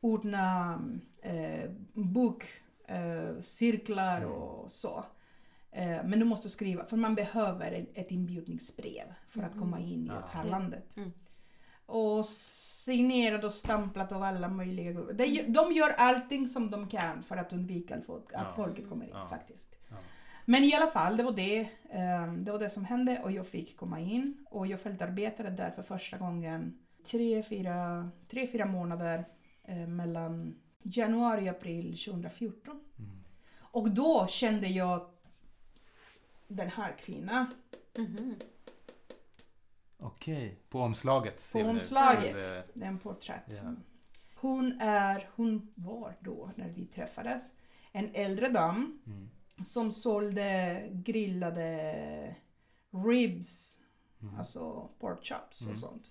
[0.00, 0.74] ordna
[1.26, 1.70] uh,
[2.90, 4.32] bokcirklar Mm.
[4.32, 5.04] och så.
[5.72, 9.60] Eh, men du måste skriva, för man behöver en, ett inbjudningsbrev för att Mhm.
[9.62, 10.96] komma in i det här landet.
[10.96, 11.12] Mm.
[11.86, 15.14] Och signerat och stamplat av alla möjliga grupper.
[15.14, 19.04] De, de gör allting som de kan för att undvika att, folk, att folket kommer
[19.04, 19.28] in Ja.
[19.28, 19.76] faktiskt.
[20.50, 23.46] Men i alla fall, det var det, ehm, det var det som hände och jag
[23.46, 29.24] fick komma in och jag fältarbetade där för första gången tre, fyra, tre, fyra månader
[29.64, 32.80] eh, mellan januari och april 2014.
[32.98, 33.10] Mm.
[33.58, 35.10] Och då kände jag
[36.48, 37.46] den här kvinnan
[37.96, 38.34] Mhm.
[39.98, 42.36] Okej, på omslaget ser på vi omslaget.
[42.36, 43.60] eh, Det är en porträtt.
[43.64, 43.74] Ja.
[44.36, 47.54] Hon är, hon var då när vi träffades,
[47.92, 49.30] en äldre dam Mm.
[49.64, 52.36] Som sålde grillade
[53.06, 53.76] ribs,
[54.22, 54.38] Mm.
[54.38, 55.76] alltså pork chops och Mm.
[55.80, 56.10] sånt.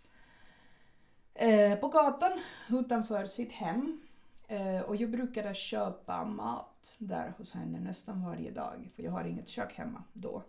[1.33, 4.01] Eh, på gatan utanför sitt hem.
[4.47, 8.89] Eh, och jag brukade köpa mat där hos henne nästan varje dag.
[8.95, 10.43] För jag har inget kök hemma då,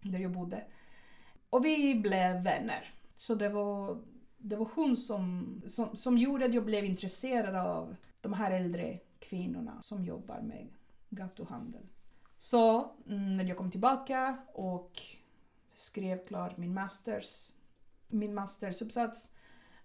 [0.00, 0.64] där jag bodde.
[1.50, 2.90] Och vi blev vänner.
[3.16, 3.98] Så det var,
[4.38, 8.98] det var hon som, som, som gjorde att jag blev intresserad av de här äldre
[9.18, 10.66] kvinnorna som jobbar med
[11.10, 11.82] gatuhandel.
[12.38, 15.02] Så mm, när jag kom tillbaka och
[15.74, 17.52] skrev klart min masters,
[18.08, 19.30] min mastersuppsats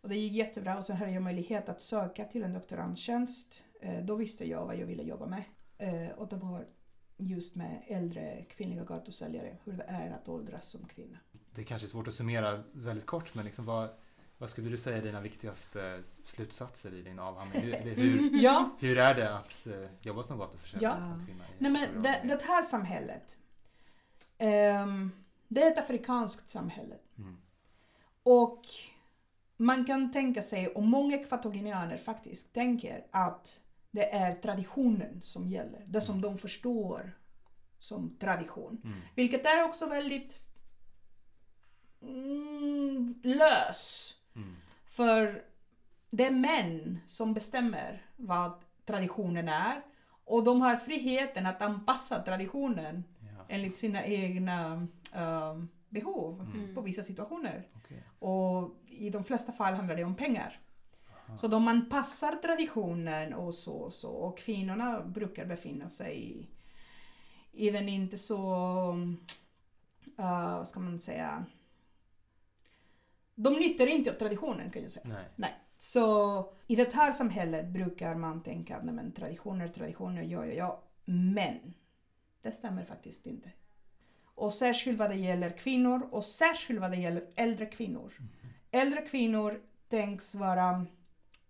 [0.02, 3.64] och det gick jättebra och så hade jag möjlighet att söka till en doktorandtjänst.
[3.82, 5.44] Eh, då visste jag vad jag ville jobba med.
[5.78, 6.66] Eh, och det var
[7.18, 11.18] just med äldre kvinnliga gatusäljare, hur det är att åldras som kvinna.
[11.56, 13.90] Det kanske är svårt att summera väldigt kort, men liksom vad,
[14.38, 17.62] vad skulle du säga är dina viktigaste slutsatser i din avhandling?
[17.62, 21.08] Hur, hur, Ja, hur är det att eh, jobba som gatuförsäljare Ja.
[21.08, 21.44] som kvinna?
[21.44, 23.38] i Nej men det, det här samhället.
[24.38, 25.12] ehm,
[25.48, 26.96] det är ett afrikanskt samhälle.
[27.18, 27.38] Mm.
[28.24, 28.62] Och
[29.58, 35.84] man kan tänka sig, och många ekvatorianer faktiskt tänker att det är traditionen som gäller.
[35.88, 37.12] Det som de förstår
[37.80, 38.82] som tradition.
[38.84, 38.98] Mm.
[39.16, 40.40] Vilket är också väldigt
[42.02, 44.16] mm, lös.
[45.00, 45.08] Mm.
[45.08, 45.44] För
[46.10, 48.52] det är män som bestämmer vad
[48.86, 49.82] traditionen är.
[50.26, 53.04] Och de har friheten att anpassa traditionen
[53.38, 53.46] Ja.
[53.50, 56.76] enligt sina egna ehm, behov Mm.
[56.76, 57.68] på vissa situationer.
[57.76, 58.04] Okej.
[58.20, 60.60] Och i de flesta fall handlar det om pengar.
[61.28, 61.38] Aha.
[61.38, 64.12] Så de man passar traditionen och så och så.
[64.12, 66.48] Och kvinnorna brukar befinna sig i,
[67.52, 68.56] i den inte så,
[70.20, 71.46] uh, vad ska man säga,
[73.36, 75.08] de nyttjar inte av traditionen kan jag säga.
[75.36, 75.54] Nej.
[75.78, 80.54] Så i det här samhället brukar man tänka att nej, men traditioner, traditioner, ja, ja,
[80.54, 80.84] ja.
[81.06, 81.74] Men
[82.42, 83.50] det stämmer faktiskt inte.
[84.36, 88.14] Och särskilt vad det gäller kvinnor och särskilt vad det gäller äldre kvinnor.
[88.72, 90.86] Äldre kvinnor tänks vara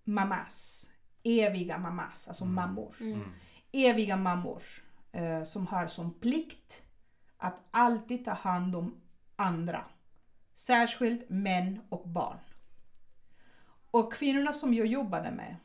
[0.04, 0.90] mamas,
[1.24, 2.56] eviga mamas, alltså Mm.
[2.56, 2.96] mammor.
[3.00, 3.14] Mm.
[3.14, 3.30] Mm.
[3.72, 4.64] Eviga mammor
[5.12, 6.84] eh, som har som plikt
[7.38, 9.02] att alltid ta hand om
[9.36, 9.86] andra.
[10.54, 12.38] Särskilt män och barn.
[13.92, 15.56] Och kvinnorna som jag jobbade med,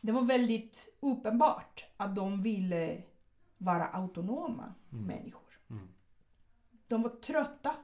[0.00, 3.02] det var väldigt uppenbart att de ville
[3.58, 5.04] vara autonoma Mm.
[5.04, 5.58] människor.
[5.70, 5.88] Mm.
[6.88, 7.74] De var trötta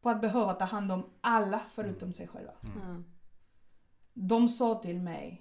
[0.00, 2.52] på att behöva ta hand om alla förutom sig själva.
[2.62, 3.04] Mm.
[4.12, 5.40] De sa till mig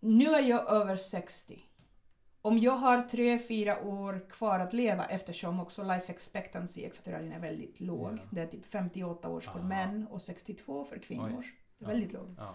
[0.00, 1.65] nu är jag över 60.
[2.46, 7.38] Om jag har 3-4 år kvar att leva eftersom också life expectancy i Ekvatorialien är
[7.40, 8.12] väldigt låg.
[8.12, 8.18] Ja.
[8.30, 9.68] Det är typ 58 år för Aha.
[9.68, 11.36] män och 62 för kvinnor.
[11.38, 11.52] Oj.
[11.78, 12.30] Det är väldigt lågt.
[12.38, 12.54] Ja.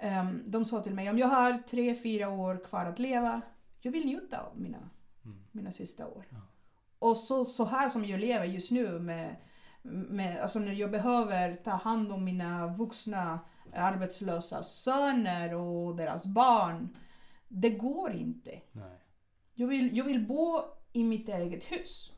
[0.00, 0.42] Mm.
[0.46, 3.40] De sa till mig om jag har 3-4 år kvar att leva,
[3.80, 4.90] jag vill njuta av mina,
[5.24, 5.38] Mm.
[5.52, 6.24] mina sista år.
[6.30, 6.36] Ja.
[6.98, 9.36] Och så, så här som jag lever just nu med,
[9.82, 13.40] med, alltså när jag behöver ta hand om mina vuxna
[13.74, 16.96] arbetslösa söner och deras barn.
[17.48, 18.60] Det går inte.
[18.72, 18.98] Nej.
[19.58, 20.60] Jag vill, jag vill bo
[20.92, 22.12] i mitt eget hus.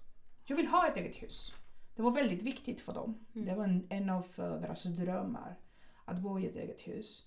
[0.44, 1.52] Jag vill ha ett eget hus.
[1.96, 3.26] Det var väldigt viktigt för dem.
[3.34, 3.46] Mm.
[3.46, 5.56] Det var en, en av deras drömmar.
[6.04, 7.26] Att bo i ett eget hus.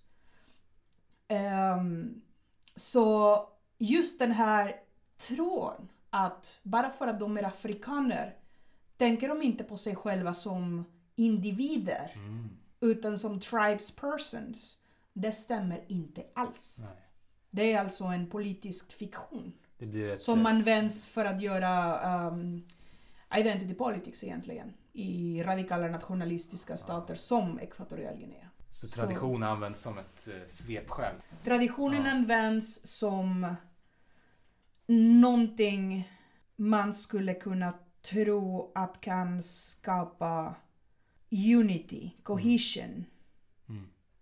[1.28, 2.22] Ehm,
[2.76, 3.38] så
[3.78, 4.76] just den här
[5.18, 8.36] tron att bara för att de är afrikaner
[8.98, 10.84] tänker de inte på sig själva som
[11.16, 12.50] individer Mm.
[12.80, 14.78] utan som tribes persons.
[15.14, 16.80] Det stämmer inte alls.
[16.84, 16.98] Nej.
[17.50, 19.54] Det är alltså en politisk fiktion.
[20.20, 22.64] Som används för att göra um,
[23.38, 28.48] identity politics egentligen i radikala nationalistiska stater som Ekvatorialguinea.
[28.70, 31.16] Så så- tradition används som ett eh, svepskäl.
[31.44, 32.12] Traditionen Ja.
[32.12, 33.56] används som
[35.22, 36.12] någonting
[36.56, 40.56] man skulle kunna tro att kan skapa
[41.58, 42.84] unity, cohesion.
[42.90, 43.06] Mm.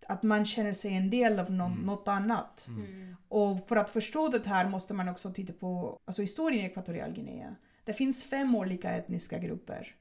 [0.09, 1.79] Att man känner sig en del av nå- Mm.
[1.79, 2.65] något annat.
[2.69, 2.85] Mm.
[2.85, 3.15] Mm.
[3.27, 7.55] Och för att förstå det här måste man också titta på alltså historien i Ekvatorialguinea.
[7.83, 9.95] Det finns fem olika etniska grupper.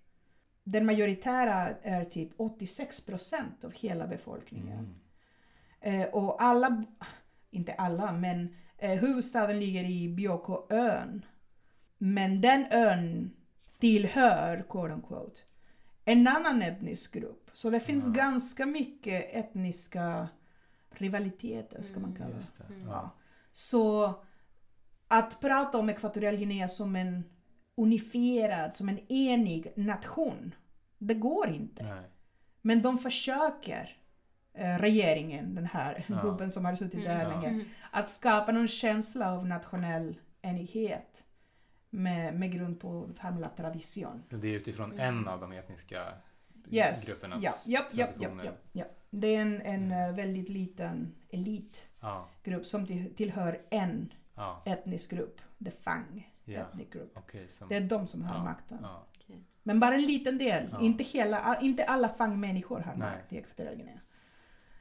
[0.64, 4.94] Den majoritära är typ 86 procent av hela befolkningen.
[5.80, 6.00] Mm.
[6.00, 6.84] Eh, och alla,
[7.50, 11.24] inte alla, men eh, huvudstaden ligger i Biokoön.
[11.98, 13.30] Men den ön
[13.78, 15.40] tillhör, quote unquote,
[16.12, 17.50] en annan etnisk grupp.
[17.52, 18.12] Så det finns Ja.
[18.12, 20.28] ganska mycket etniska
[20.90, 22.34] rivaliteter, ska man Mm, kalla
[22.68, 22.74] det.
[22.74, 22.88] Mm.
[22.88, 23.10] Ja.
[23.52, 24.14] Så
[25.08, 27.24] att prata om Ekvatorialguinea som en
[27.76, 30.54] unifierad, som en enig nation,
[30.98, 31.82] det går inte.
[31.82, 32.02] Nej.
[32.62, 33.96] Men de försöker,
[34.54, 36.22] eh, regeringen, den här Ja.
[36.22, 37.30] gubben som har suttit där Mm.
[37.40, 37.64] länge, Mm.
[37.90, 41.24] att skapa någon känsla av nationell enighet
[41.90, 44.22] med, med grund på med tradition.
[44.30, 45.18] Det är utifrån Mm.
[45.18, 46.12] en av de etniska
[46.70, 47.06] Yes.
[47.08, 48.44] gruppernas Ja, ja, traditioner.
[48.44, 48.84] ja, ja.
[49.10, 50.10] Det är en, en Mm.
[50.10, 51.84] eh, väldigt liten elitgrupp
[52.44, 56.60] Ja, som till, tillhör en ja, etnisk grupp, the Fang ja.
[56.60, 57.12] ethnic group.
[57.16, 57.68] Okej, som...
[57.68, 58.86] Det är de som har ja, makten.
[59.14, 59.44] Okej.
[59.62, 63.10] Men bara en liten del, inte, hela, inte alla Fang-människor har Nej.
[63.16, 64.00] makt i Ekvatorialguinea.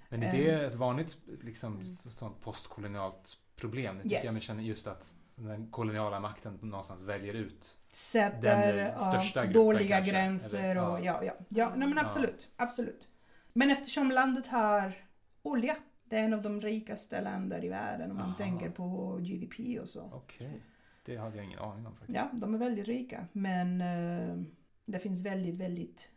[0.09, 1.85] Men är det ett vanligt liksom, Mm.
[1.95, 3.95] sånt postkolonialt problem?
[3.97, 4.25] Det tycker Yes.
[4.25, 7.79] jag mig känner just att den koloniala makten någonstans väljer ut.
[7.89, 10.91] Sätter Den ja, största gruppen dåliga kanske, gränser eller?
[10.91, 11.03] och Ja.
[11.03, 11.33] ja, ja.
[11.49, 12.03] Ja, nej men Ja.
[12.03, 13.07] absolut, absolut.
[13.53, 14.93] Men eftersom landet har
[15.41, 18.37] olja, det är en av de rikaste länder i världen om man Aha.
[18.37, 20.09] tänker på GDP och så.
[20.13, 20.61] Okej,
[21.05, 22.15] det hade jag ingen aning om faktiskt.
[22.15, 23.27] Ja, de är väldigt rika.
[23.31, 24.43] Men eh,
[24.85, 26.11] det finns väldigt, väldigt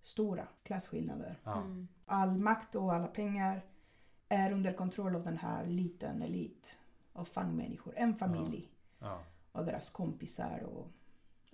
[0.00, 1.38] stora klasskillnader.
[1.44, 1.56] Ja.
[1.56, 1.88] Mm.
[2.06, 3.62] All makt och alla pengar
[4.28, 6.78] är under kontroll av den här liten elit
[7.12, 7.94] av fangmänniskor.
[7.96, 8.68] En familj
[9.00, 9.20] Ja.
[9.52, 10.90] och deras kompisar och,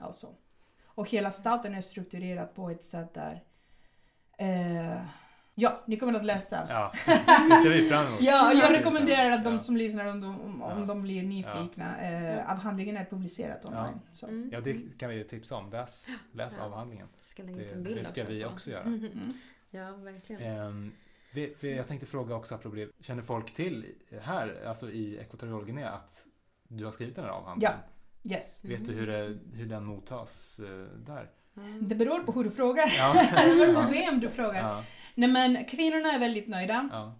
[0.06, 0.28] och så.
[0.84, 3.42] Och hela staten är strukturerad på ett sätt där
[4.38, 4.98] eh,
[5.60, 6.66] Ja, ni kommer att läsa.
[6.68, 8.20] ja, det ser vi fram emot.
[8.22, 8.78] Ja, jag Ja.
[8.78, 9.58] rekommenderar att de Ja.
[9.58, 10.86] som lyssnar om de, om, om Ja.
[10.86, 12.00] de blir nyfikna.
[12.00, 12.52] Eh, Ja.
[12.52, 14.00] avhandlingen är publicerad online.
[14.12, 14.26] Så.
[14.26, 14.50] Mm.
[14.52, 15.70] Ja, det kan vi tipsa om.
[15.70, 16.64] Läs, läs Ja.
[16.64, 17.08] avhandlingen.
[17.36, 17.42] Det,
[17.94, 18.48] det ska vi på.
[18.50, 18.82] också göra.
[18.82, 19.32] Mm.
[19.70, 20.42] Ja, verkligen.
[20.82, 20.90] Vi,
[21.60, 26.26] jag tänkte fråga också, apropå det, känner folk till här, alltså i Ekvatorialguinea, att
[26.68, 27.74] du har skrivit den här avhandlingen?
[28.24, 28.64] Yes.
[28.64, 31.30] Vet du hur, det, hur den mottas eh, där?
[31.56, 31.88] Mm.
[31.88, 32.92] Det beror på hur du frågar.
[32.98, 33.12] Ja.
[33.44, 33.88] Det beror på Ja.
[34.10, 34.60] vem du frågar.
[34.68, 36.88] Ja, Nej men kvinnorna är väldigt nöjda.
[36.92, 37.14] ja.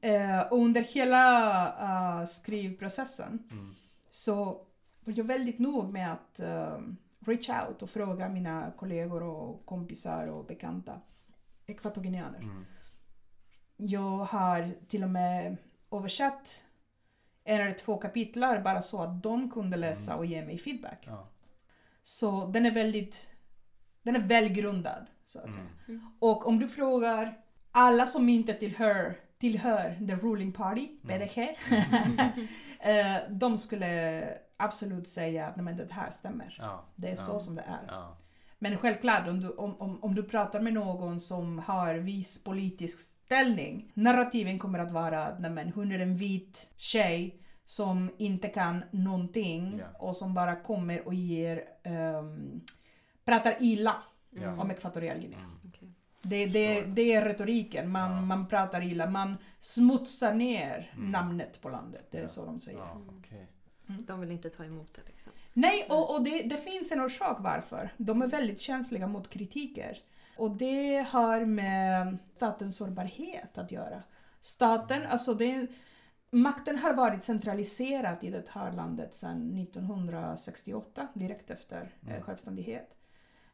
[0.00, 3.74] Eh, och under hela eh, skrivprocessen Mm.
[4.10, 4.44] så
[5.04, 6.78] var jag väldigt nog med att eh,
[7.26, 11.00] reach out och fråga mina kollegor och kompisar och bekanta
[11.66, 12.38] ekvatorianer.
[12.38, 12.64] Mm.
[13.76, 15.56] Jag har till och med
[15.92, 16.64] översatt
[17.44, 20.18] en eller två kapitlar bara så att de kunde läsa Mm.
[20.18, 21.04] och ge mig feedback.
[21.06, 21.28] Ja.
[22.02, 23.30] Så den är väldigt
[24.02, 25.66] den är välgrundad så att säga.
[25.88, 26.06] Mm.
[26.18, 27.38] Och om du frågar
[27.72, 31.38] alla som inte tillhör, tillhör the ruling party, PDG,
[32.80, 34.24] eh, de skulle
[34.56, 36.56] absolut säga att nej, men det här stämmer.
[36.58, 36.84] Ja.
[36.96, 37.16] Det är Ja.
[37.16, 37.84] så som det är.
[37.88, 38.16] Ja.
[38.58, 43.23] Men självklart, om du, om, om, om du pratar med någon som har viss politisk
[43.24, 49.78] ställning, narrativen kommer att vara men hon är en vit tjej som inte kan någonting
[49.78, 49.98] Ja.
[49.98, 52.60] och som bara kommer och ger, ehm,
[53.24, 53.96] pratar illa
[54.30, 54.60] Ja.
[54.62, 55.38] om Ekvatorialguinea.
[55.38, 55.50] Mm.
[55.68, 55.88] Okej.
[56.22, 58.20] Det, det, det är retoriken, man, Ja.
[58.20, 61.10] man pratar illa, man smutsar ner Mm.
[61.10, 62.06] namnet på landet.
[62.10, 62.28] Det är Ja.
[62.28, 62.78] så de säger.
[62.78, 63.46] Ja, okej.
[63.86, 65.32] De vill inte ta emot det liksom.
[65.52, 67.90] Nej, och, och det, det finns en orsak varför.
[67.96, 69.98] De är väldigt känsliga mot kritiker.
[70.36, 74.02] Och det har med statens sårbarhet att göra.
[74.40, 75.66] Staten, alltså det,
[76.30, 82.22] makten har varit centraliserad i det här landet sedan 1968, direkt efter eh, Mm.
[82.22, 82.94] självständighet.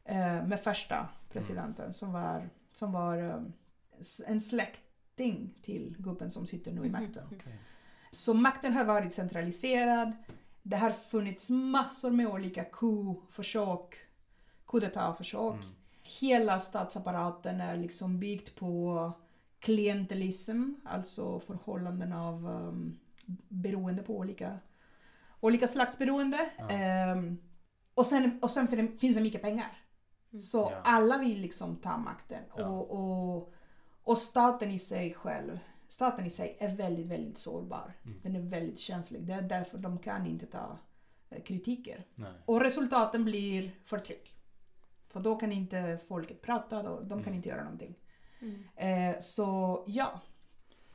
[0.04, 3.42] Eh, med första presidenten som var, som var eh,
[4.26, 7.24] en släkting till gubben som sitter nu i makten.
[7.26, 7.58] Okej.
[8.12, 10.12] Så makten har varit centraliserad.
[10.62, 13.94] Det har funnits massor med olika coup-försök,
[14.66, 15.54] coup d'état-försök.
[15.54, 15.74] Mm.
[16.20, 19.12] Hela statsapparaten är liksom byggd på
[19.58, 22.98] klientelism, alltså förhållanden av um,
[23.48, 24.58] beroende på olika,
[25.40, 26.50] olika slags beroende.
[26.58, 26.70] Ja.
[26.70, 27.38] Ehm,
[27.94, 29.82] och sen, och sen det, finns det mycket pengar.
[30.32, 30.40] Mm.
[30.40, 30.80] Så Ja.
[30.84, 32.42] alla vill liksom ta makten.
[32.56, 32.66] Ja.
[32.66, 33.52] Och, och,
[34.02, 37.92] och staten i sig själv, staten i sig är väldigt, väldigt sårbar.
[38.04, 38.20] Mm.
[38.22, 39.22] Den är väldigt känslig.
[39.22, 40.78] Det är därför de kan inte ta
[41.30, 42.04] eh, kritiker.
[42.14, 42.32] Nej.
[42.44, 44.36] Och resultaten blir förtryck.
[45.12, 47.34] För då kan inte folket prata, då, de kan Mm.
[47.34, 47.94] inte göra någonting.
[48.40, 49.12] Mm.
[49.14, 50.20] Eh, så ja,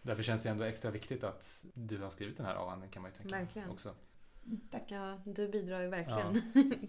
[0.02, 3.12] Därför känns det ändå extra viktigt att du har skrivit den här avhandlingen kan man
[3.12, 3.38] ju tänka.
[3.38, 3.70] Verkligen.
[3.70, 3.96] Också.
[4.72, 4.84] tack.
[4.88, 6.42] Ja, du bidrar ju verkligen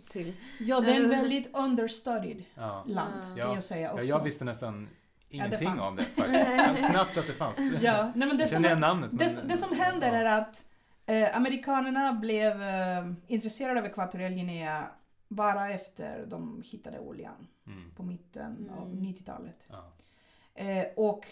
[0.10, 0.34] till...
[0.60, 2.84] Ja, det är en väldigt understudied Ja.
[2.86, 3.44] land Ja.
[3.44, 4.04] kan jag säga Ja, också.
[4.04, 4.84] jag visste nästan
[5.28, 5.88] det ingenting fanns.
[5.90, 6.90] om det faktiskt.
[6.90, 7.58] Knappt att det fanns.
[7.82, 9.10] Ja, nej, men det jag igen namnet.
[9.12, 10.14] Det, men- det som händer ja.
[10.14, 10.64] är att
[11.06, 14.86] eh, amerikanerna blev eh, intresserade av Ekvatoriell Guinea
[15.28, 17.90] bara efter de hittade oljan Mm.
[17.94, 19.00] på mitten av Mm.
[19.04, 19.68] 90-talet.
[19.70, 19.92] Ja.
[20.54, 21.26] Eh, och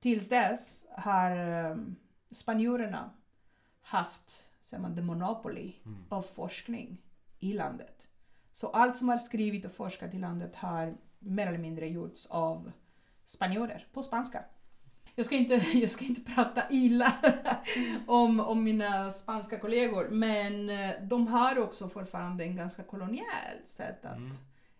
[0.00, 1.36] tills dess har
[1.70, 1.76] eh,
[2.30, 3.10] spanjorerna
[3.80, 6.04] haft säger man, the monopoly Mm.
[6.08, 7.02] av forskning
[7.38, 8.08] i landet.
[8.52, 12.72] Så allt som har skrivit och forskat i landet har mer eller mindre gjorts av
[13.24, 14.44] spanjorer på spanska.
[15.18, 17.12] Jag ska inte, jag ska inte prata illa
[18.06, 24.04] om, om mina spanska kollegor men eh, de har också fortfarande en ganska kolonial sätt
[24.04, 24.30] att Mm.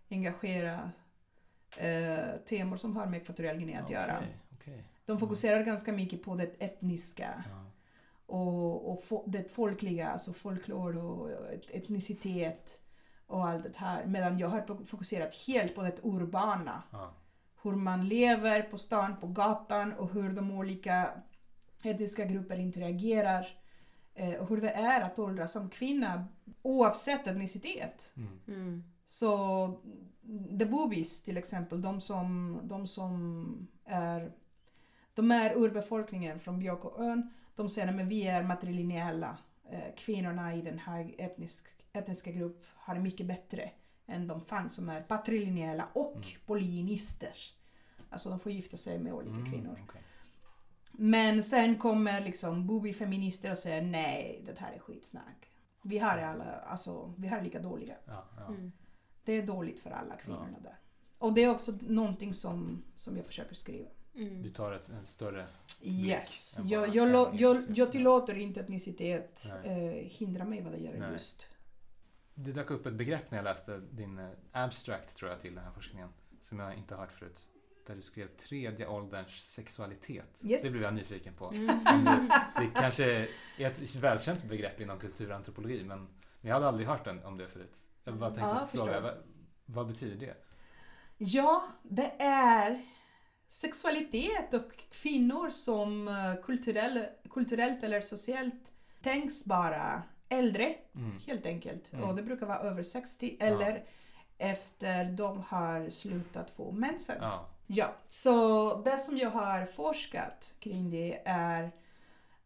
[0.09, 0.91] engagera
[1.77, 4.17] eh, temor som har med Ekvatoriell Guinea att göra.
[4.17, 4.83] Okej, okej.
[5.05, 7.65] De fokuserar ganska mycket på det etniska Ja.
[8.25, 12.79] och, och fo- det folkliga, alltså folklore och et- etnicitet
[13.27, 14.05] och allt det här.
[14.05, 16.83] Medan jag har fokuserat helt på det urbana.
[16.91, 17.13] Ja.
[17.61, 21.09] Hur man lever på stan, på gatan och hur de olika
[21.83, 23.47] etniska grupper interagerar.
[24.13, 26.27] Eh, och hur det är att åldras som kvinna
[26.61, 28.13] oavsett etnicitet.
[28.17, 28.39] Mm.
[28.47, 28.83] Mm.
[29.05, 29.67] Så
[30.59, 34.31] the boobies till exempel, de som, de som är,
[35.13, 39.37] de är urbefolkningen från Björkåön, de säger att vi är matrilineella.
[39.69, 43.71] Eh, kvinnorna i den här etnisk, etniska grupp har det mycket bättre
[44.07, 46.27] än de fan som är patrilineella och Mm.
[46.45, 47.33] polyinister.
[48.09, 49.79] Alltså de får gifta sig med olika Mm, kvinnor.
[49.89, 50.01] okej.
[50.91, 55.49] Men sen kommer liksom booby-feminister och säger nej, det här är skitsnack.
[55.81, 57.95] Vi har alla, alltså vi har lika dåliga.
[58.05, 58.45] Ja, ja.
[58.47, 58.71] Mm.
[59.23, 60.77] Det är dåligt för alla kvinnorna där.
[61.17, 63.89] Och det är också någonting som, som jag försöker skriva.
[64.13, 64.53] Du Mm.
[64.53, 65.47] tar ett, en större...
[65.81, 66.57] Yes.
[66.59, 67.77] än Jag, jag, jag, etnicitet.
[67.77, 71.11] jag tillåter inte etnicitet eh, hindra mig vad det gäller Nej.
[71.13, 71.45] just.
[72.39, 75.63] Det dök upp ett begrepp när jag läste din eh, abstract tror jag till den
[75.63, 76.09] här forskningen
[76.41, 77.49] som jag inte har hört förut.
[77.87, 80.41] Där du skrev tredje ålderns sexualitet.
[80.45, 80.61] Yes.
[80.61, 81.51] Det blev jag nyfiken på.
[81.51, 81.67] Mm.
[82.05, 86.07] Det, det kanske är ett välkänt begrepp inom kulturantropologi men,
[86.41, 87.77] jag hade aldrig hört den, om det förut.
[88.03, 89.13] Jag bara tänkte Ja, fråga, vad,
[89.65, 90.35] vad betyder det?
[91.17, 92.85] Ja, det är
[93.47, 98.71] sexualitet och kvinnor som eh, kulturell, kulturellt eller socialt
[99.01, 101.19] tänks bara äldre Mm.
[101.27, 101.93] helt enkelt.
[101.93, 102.09] Mm.
[102.09, 103.83] Och det brukar vara över 60 eller
[104.37, 107.15] efter de har slutat få mensen.
[107.21, 107.45] Ja.
[107.67, 111.71] Ja, så det som jag har forskat kring det är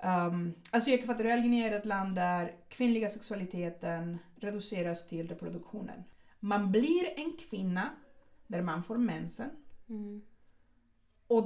[0.04, 6.04] um, alltså Ekvatoriell Guinea är ett land där kvinnliga sexualiteten reduceras till reproduktionen.
[6.40, 7.90] Man blir en kvinna
[8.48, 9.50] där man får mensen
[9.90, 10.22] Mm.
[11.28, 11.46] och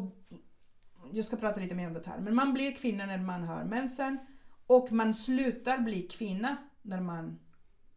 [1.11, 3.63] jag ska prata lite mer om det här, men man blir kvinna när man har
[3.63, 4.17] mensen
[4.67, 7.39] och man slutar bli kvinna när man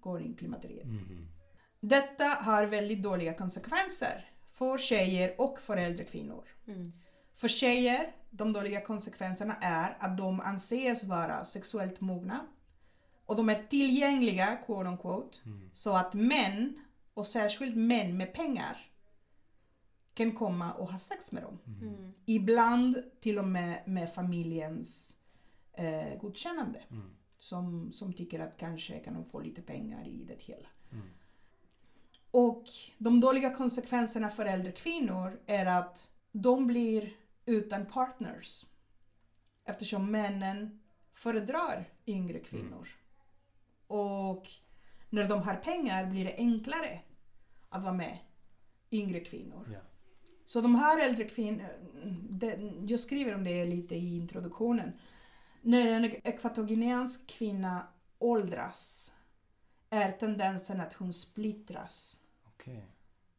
[0.01, 0.87] går in i klimakteriet.
[0.87, 1.29] Mhm.
[1.81, 6.45] Detta har väldigt dåliga konsekvenser för tjejer och för äldre kvinnor.
[6.67, 6.93] Mm.
[7.37, 12.47] För tjejer, de dåliga konsekvenserna är att de anses vara sexuellt mogna
[13.27, 15.71] och de är tillgängliga, quote unquote, Mm.
[15.75, 16.81] så att män,
[17.15, 18.91] och särskilt män med pengar,
[20.15, 21.59] kan komma och ha sex med dem.
[21.65, 21.89] Mhm.
[21.89, 22.13] Mm.
[22.25, 25.18] Ibland till och med med familjens
[25.79, 26.83] eh, godkännande.
[26.91, 27.11] Mm.
[27.39, 30.69] Som, som tycker att kanske kan de få lite pengar i det hela.
[30.93, 31.07] Mm.
[32.31, 32.65] Och
[32.99, 37.13] de dåliga konsekvenserna för äldre kvinnor är att de blir
[37.47, 38.67] utan partners.
[39.65, 40.81] Eftersom männen
[41.15, 42.89] föredrar yngre kvinnor.
[43.87, 44.49] Och
[45.11, 47.01] när de har pengar blir det enklare
[47.69, 48.19] att vara med
[48.91, 49.69] yngre kvinnor.
[49.73, 49.81] Ja.
[50.45, 51.69] Så de här äldre kvinnorna,
[52.87, 54.93] jag skriver om det lite i introduktionen.
[55.63, 57.87] När en ekvatogenansk kvinna
[58.19, 59.15] åldras
[59.91, 62.87] är tendensen att hon splittras Okej.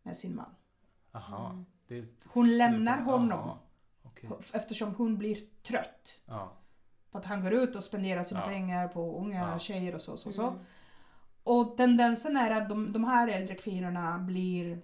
[0.03, 0.55] med sin man.
[1.11, 1.49] Aha.
[1.89, 2.05] Mm.
[2.27, 3.11] Hon lämnar Aha.
[3.11, 3.57] honom.
[4.03, 4.29] Okej.
[4.53, 6.51] Eftersom hon blir trött Ja.
[7.11, 8.47] på att han går ut och spenderar sina Ja.
[8.47, 9.59] pengar på unga Ja.
[9.59, 10.17] tjejer och så.
[10.17, 10.47] så, så.
[10.47, 10.59] Mm.
[11.43, 14.81] Och tendensen är att de, de här äldre kvinnorna blir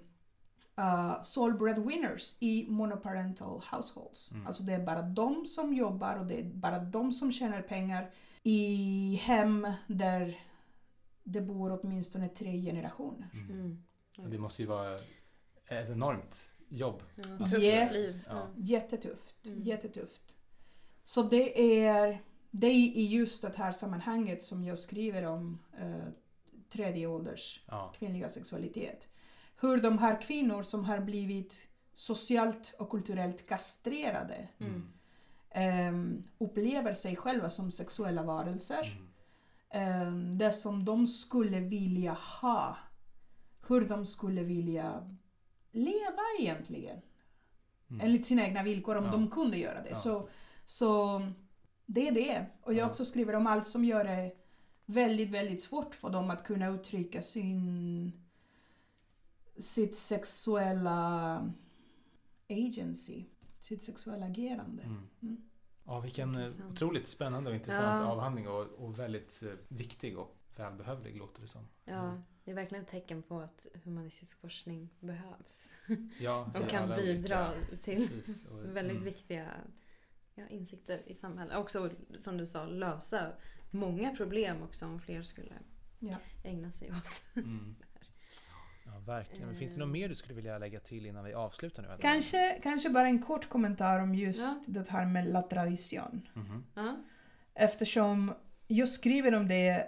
[0.80, 4.32] uh, sole breadwinners i monoparental households.
[4.32, 4.48] Mm.
[4.48, 8.12] Alltså det är bara de som jobbar och det är bara de som tjänar pengar
[8.44, 10.40] i hem där
[11.24, 13.30] det bor åtminstone tre generationer.
[13.34, 13.50] Mm.
[14.18, 14.32] Mm.
[14.32, 14.96] Det måste ju vara
[15.68, 17.04] ett enormt jobb.
[17.16, 18.28] Ja, tufft Yes.
[18.30, 18.48] Ja.
[18.56, 19.64] Jättetufft, Mm.
[19.64, 20.36] jättetufft.
[21.04, 22.22] Så det är,
[22.52, 26.08] det är i just det här sammanhanget som jag skriver om uh,
[26.70, 27.94] tredje ålders Ja.
[27.98, 29.08] kvinnliga sexualitet.
[29.66, 34.92] Hur de här kvinnor som har blivit socialt och kulturellt kastrerade Mm.
[35.52, 38.84] ehm, upplever sig själva som sexuella varelser.
[38.98, 39.08] Mm.
[39.70, 42.78] Ehm, det som de skulle vilja ha.
[43.68, 45.16] Hur de skulle vilja
[45.72, 47.02] leva egentligen.
[47.90, 48.02] Mm.
[48.02, 49.12] Enligt sina egna villkor om Ja.
[49.12, 49.90] de kunde göra det.
[49.90, 49.96] Ja.
[49.96, 50.30] Så,
[50.66, 51.22] så
[51.86, 52.46] det är det.
[52.62, 52.90] Och jag Ja.
[52.90, 54.32] också skriver om allt som gör det
[54.86, 58.25] väldigt, väldigt svårt för dem att kunna uttrycka sin
[59.58, 61.52] sitt sexuella
[62.50, 63.24] agency,
[63.60, 64.84] sitt sexuella agerande.
[64.84, 65.08] Mm.
[65.22, 65.38] Mm.
[65.84, 66.72] Ja, vilken eh, Intressant.
[66.72, 68.12] otroligt spännande och intressant Ja.
[68.12, 71.68] avhandling och, och väldigt eh, viktig och välbehövlig låter det som.
[71.86, 75.74] Ja, det är verkligen ett tecken på att humanistisk forskning behövs.
[76.20, 79.04] Ja, Och kan bidra olika- till Precis, och- väldigt mm.
[79.14, 79.52] viktiga
[80.36, 81.58] ja, insikter i samhället.
[81.58, 83.32] Också som du sa, lösa
[83.72, 85.54] många problem också om fler skulle
[86.00, 86.16] Ja.
[86.44, 87.46] ägna sig åt.
[88.86, 88.94] Mm.
[88.96, 89.48] Ja, verkligen.
[89.48, 91.90] Men finns det något mer du skulle vilja lägga till innan vi avslutar nu?
[92.00, 94.74] Kanske, kanske bara en kort kommentar om just Ja.
[94.82, 96.28] det här med la tradition.
[96.34, 96.66] Mhm.
[96.76, 96.96] Ja.
[97.54, 98.34] Eftersom
[98.68, 99.88] jag skriver om det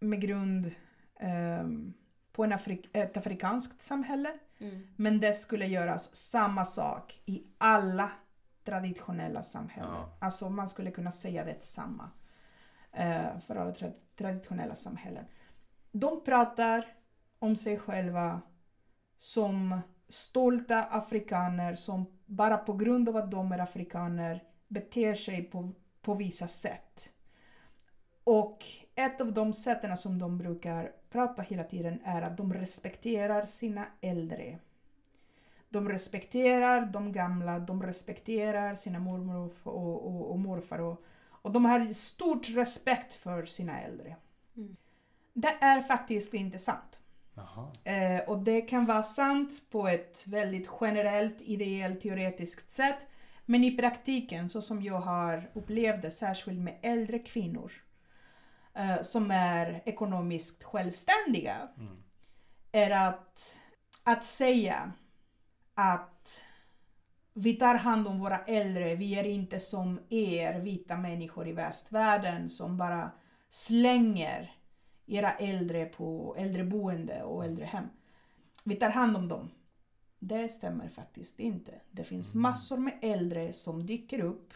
[0.00, 0.70] med grund
[1.20, 1.94] ehm,
[2.32, 4.38] på en Afrik- ett afrikanskt samhälle.
[4.58, 4.86] Mm.
[4.96, 8.10] Men det skulle göras samma sak i alla
[8.64, 9.90] traditionella samhällen.
[9.94, 10.16] Ja.
[10.20, 12.10] Alltså man skulle kunna säga det samma
[12.92, 15.24] eh, för alla tra- traditionella samhällen.
[15.92, 16.86] De pratar
[17.40, 18.40] om sig själva
[19.16, 25.72] som stolta afrikaner som bara på grund av att de är afrikaner beter sig på,
[26.02, 27.12] på vissa sätt.
[28.24, 28.64] Och
[28.94, 33.86] ett av de sätten som de brukar prata hela tiden är att de respekterar sina
[34.00, 34.58] äldre.
[35.68, 39.74] De respekterar de gamla, de respekterar sina mormor och,
[40.06, 40.78] och, och, morfar.
[40.78, 44.16] Och, och de har stort respekt för sina äldre.
[44.56, 44.76] Mm.
[45.32, 46.99] Det är faktiskt inte sant.
[47.84, 53.06] Eh, och det kan vara sant på ett väldigt generellt, ideellt, teoretiskt sätt.
[53.46, 57.72] Men i praktiken, så som jag har upplevt det, särskilt med äldre kvinnor
[58.74, 62.02] eh, som är ekonomiskt självständiga, Mm.
[62.72, 63.58] är att,
[64.04, 64.92] att säga
[65.74, 66.44] att
[67.34, 72.48] vi tar hand om våra äldre, vi är inte som er vita människor i västvärlden
[72.50, 73.10] som bara
[73.50, 74.54] slänger
[75.10, 77.84] era äldre på äldreboende och äldrehem.
[78.64, 79.50] Vi tar hand om dem.
[80.18, 81.72] Det stämmer faktiskt inte.
[81.90, 82.42] Det finns Mm.
[82.42, 84.54] massor med äldre som dyker upp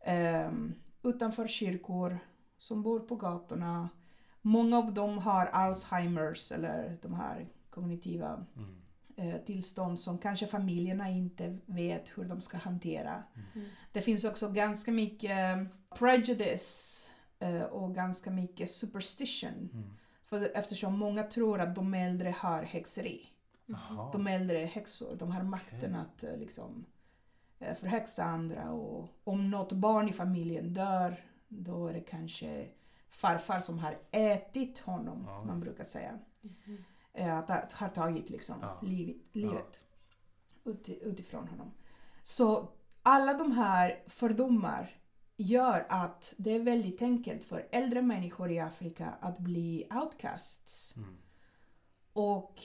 [0.00, 2.18] ehm, utanför kyrkor,
[2.58, 3.88] som bor på gatorna.
[4.42, 8.76] Många av dem har Alzheimers eller de här kognitiva Mm.
[9.16, 13.22] eh, tillstånd som kanske familjerna inte vet hur de ska hantera.
[13.54, 13.68] Mm.
[13.92, 15.58] Det finns också ganska mycket
[15.98, 17.15] prejudice eh,
[17.70, 19.68] och ganska mycket superstition.
[19.72, 19.90] Mm.
[20.24, 23.26] För eftersom många tror att de äldre har häxeri.
[23.66, 24.10] Jaha.
[24.12, 26.84] De äldre är häxor, de har makten att eh, liksom
[27.58, 31.16] eh, förhäxa andra och om något barn i familjen dör
[31.48, 32.68] då är det kanske
[33.08, 35.44] farfar som har ätit honom, Ja.
[35.44, 36.18] man brukar säga.
[37.12, 38.80] Eh, Att, att ha tagit liksom Ja.
[38.82, 39.80] liv, livet
[40.64, 41.70] ut, utifrån honom.
[42.22, 42.68] Så
[43.02, 44.90] alla de här fördomar
[45.36, 50.94] gör att det är väldigt enkelt för äldre människor i Afrika att bli outcasts.
[50.96, 51.16] Mm.
[52.12, 52.62] Och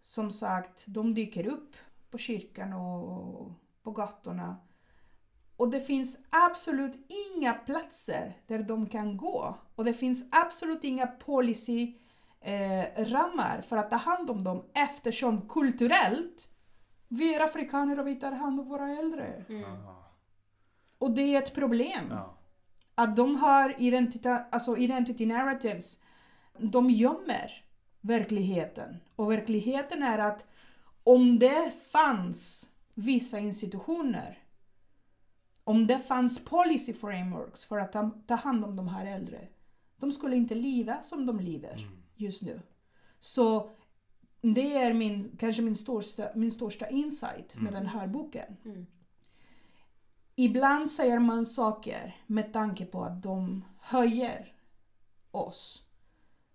[0.00, 1.76] som sagt, de dyker upp
[2.10, 3.52] på kyrkan och
[3.82, 4.56] på gatorna.
[5.56, 9.58] Och det finns absolut inga platser där de kan gå.
[9.74, 11.94] Och det finns absolut inga policy
[12.40, 16.48] eh, för att ta hand om dem eftersom kulturellt
[17.08, 19.44] vi är afrikaner och vi tar hand om våra äldre.
[19.48, 19.64] Mm.
[20.98, 22.06] Och det är ett problem.
[22.10, 22.34] Ja.
[22.94, 26.00] Att de har identita, alltså identity narratives.
[26.58, 27.64] De gömmer
[28.00, 28.96] verkligheten.
[29.16, 30.46] Och verkligheten är att
[31.04, 34.38] om det fanns vissa institutioner,
[35.64, 39.48] om det fanns policy frameworks för att ta, ta hand om de här äldre,
[39.96, 42.02] de skulle inte lida som de lider Mm.
[42.16, 42.60] just nu.
[43.20, 43.70] Så
[44.40, 47.74] det är min, kanske min största, min största insight med Mm.
[47.74, 48.56] den här boken.
[48.64, 48.86] Mm.
[50.40, 54.52] Ibland säger man saker med tanke på att de höjer
[55.30, 55.82] oss.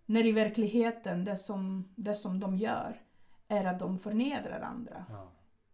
[0.06, 3.02] När i verkligheten det som, det som de gör
[3.48, 5.06] är att de förnedrar andra.
[5.10, 5.32] Ja.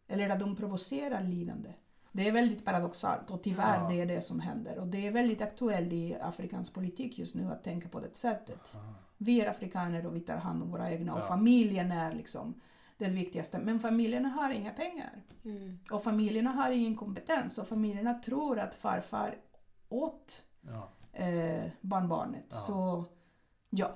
[0.07, 1.73] Eller att de provocerar lidande.
[2.11, 3.89] Det är väldigt paradoxalt och tyvärr Ja.
[3.89, 4.79] det är det som händer.
[4.79, 8.71] Och det är väldigt aktuellt i afrikansk politik just nu att tänka på det sättet.
[8.73, 8.93] Ja.
[9.17, 12.61] Vi är afrikaner och vi tar hand om våra egna och familjen är liksom
[12.99, 13.59] det viktigaste.
[13.59, 15.21] Men familjerna har inga pengar.
[15.45, 15.79] Mm.
[15.91, 19.37] Och familjerna har ingen kompetens och familjerna tror att farfar
[19.89, 20.89] åt Ja.
[21.13, 22.45] eh, barnbarnet.
[22.49, 22.57] Ja.
[22.57, 23.05] Så
[23.69, 23.91] ja,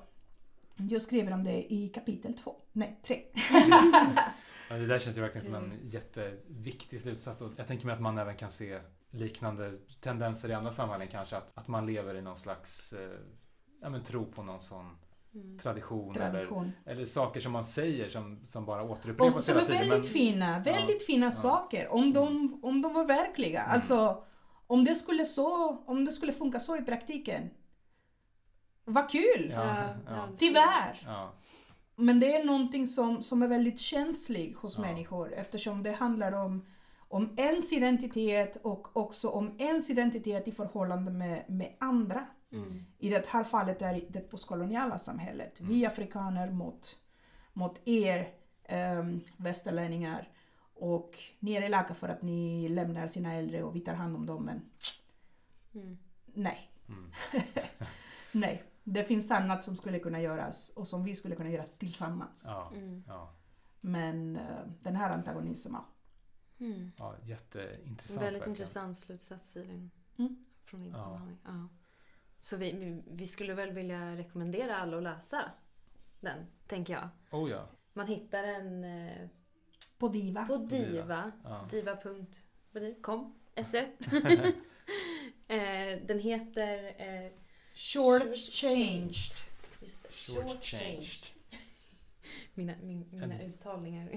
[0.76, 2.56] jag skriver om det i kapitel två.
[2.72, 3.24] Nej, tre.
[4.70, 7.42] Ja, det där känns ju verkligen som en jätteviktig slutsats.
[7.42, 8.80] Och jag tänker mig att man även kan se
[9.10, 11.38] liknande tendenser i andra samhällen kanske.
[11.38, 13.20] Att, att man lever i någon slags eh,
[13.82, 14.98] ja, men, tro på någon sån
[15.36, 15.58] Mm.
[15.58, 16.72] tradition, Tradition.
[16.86, 19.90] Eller, eller saker som man säger som, som bara återupprepas Och, som hela är tiden.
[19.90, 21.88] väldigt fina, väldigt fina saker.
[21.94, 23.62] Om de, om de var verkliga.
[23.62, 23.74] Mm.
[23.74, 24.24] Alltså,
[24.68, 27.50] om det, skulle så, om det skulle funka så i praktiken.
[28.86, 29.52] Vad kul!
[29.52, 29.76] Ja, Ja,
[30.06, 30.16] ja.
[30.16, 30.28] ja.
[30.38, 31.02] Tyvärr.
[31.06, 31.34] Ja,
[31.96, 34.82] Men det är någonting som, som är väldigt känsligt hos Ja.
[34.82, 36.66] människor eftersom det handlar om,
[37.08, 42.26] om ens identitet och också om ens identitet i förhållande med, med andra.
[42.54, 42.86] Mm.
[42.98, 45.60] I det här fallet är det postkoloniala samhället.
[45.60, 45.72] Mm.
[45.74, 47.00] Vi afrikaner mot,
[47.54, 48.34] mot er
[49.00, 50.30] um, västerlänningar.
[50.76, 54.26] Och ni är elaka för att ni lämnar sina äldre och vi tar hand om
[54.26, 54.44] dem.
[54.46, 54.62] Men
[55.76, 55.98] Mm.
[56.26, 57.12] nej, mm.
[58.32, 58.64] nej.
[58.84, 62.44] Det finns annat som skulle kunna göras och som vi skulle kunna göra tillsammans.
[62.48, 63.04] ja, Mm.
[63.08, 63.34] ja.
[63.82, 65.86] Men eh, den här antagonismen, ja.
[66.66, 66.92] Mm.
[66.98, 68.22] ja jätteintressant.
[68.22, 68.50] Väldigt verkligen.
[68.50, 69.92] intressant slutsats Elin.
[70.18, 70.46] Mm.
[70.66, 71.22] Från din Ja.
[71.46, 71.68] Ja.
[72.44, 75.52] Så vi, vi, skulle väl vilja rekommendera alla att läsa
[76.20, 77.10] den, tänker jag.
[77.32, 77.68] Oh ja.
[77.94, 79.30] Man hittar den eh,
[79.98, 80.46] På Diva.
[80.46, 80.86] på Diva.
[80.92, 81.32] Diva.
[81.44, 81.68] ja.
[81.72, 83.78] Diva.com se.
[85.48, 87.32] eh, Den heter eh,
[87.76, 89.16] Short changed.
[89.82, 91.26] just det, Shortchanged.
[92.54, 94.10] Mina, min, mina En- uttalningar.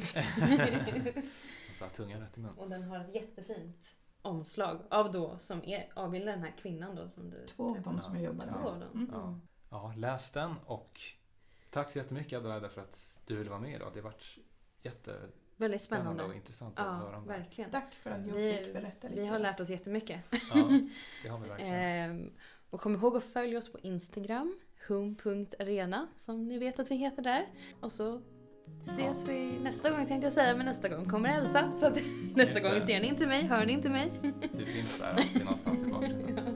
[1.78, 2.54] Så har tungan rätt i mun.
[2.58, 3.92] Och den har ett jättefint
[4.26, 7.92] omslag av då som är avbildar den här kvinnan då som du Två av dem
[7.96, 8.64] Ja, som jag jobbar Två med.
[8.66, 8.88] av dem.
[8.94, 9.10] Mm.
[9.12, 9.38] Ja.
[9.70, 11.00] Ja, läs den och
[11.70, 13.90] tack så jättemycket Adelaide för att du ville vara med idag.
[13.94, 14.38] Det har varit
[14.82, 16.24] jättespännande Väldigt spännande.
[16.24, 17.28] och intressant att höra Ja, om det.
[17.38, 17.70] verkligen.
[17.70, 19.20] Tack för att jag Vi- fick berätta lite.
[19.20, 20.20] Vi har lärt oss jättemycket.
[20.54, 20.70] Ja,
[21.22, 21.74] det har vi verkligen.
[21.74, 22.32] Ehm,
[22.70, 24.58] och kom ihåg att följa oss på Instagram,
[24.88, 27.46] hum.arena, som ni vet att vi heter där.
[27.80, 28.22] Och så
[28.82, 31.72] ses vi nästa gång tänkte jag säga, men nästa gång kommer Elsa.
[31.76, 31.92] Så
[32.34, 34.12] nästa gång ser ni inte mig, hör ni inte mig.
[34.52, 36.55] Du finns där alltid någonstans i bakgrunden.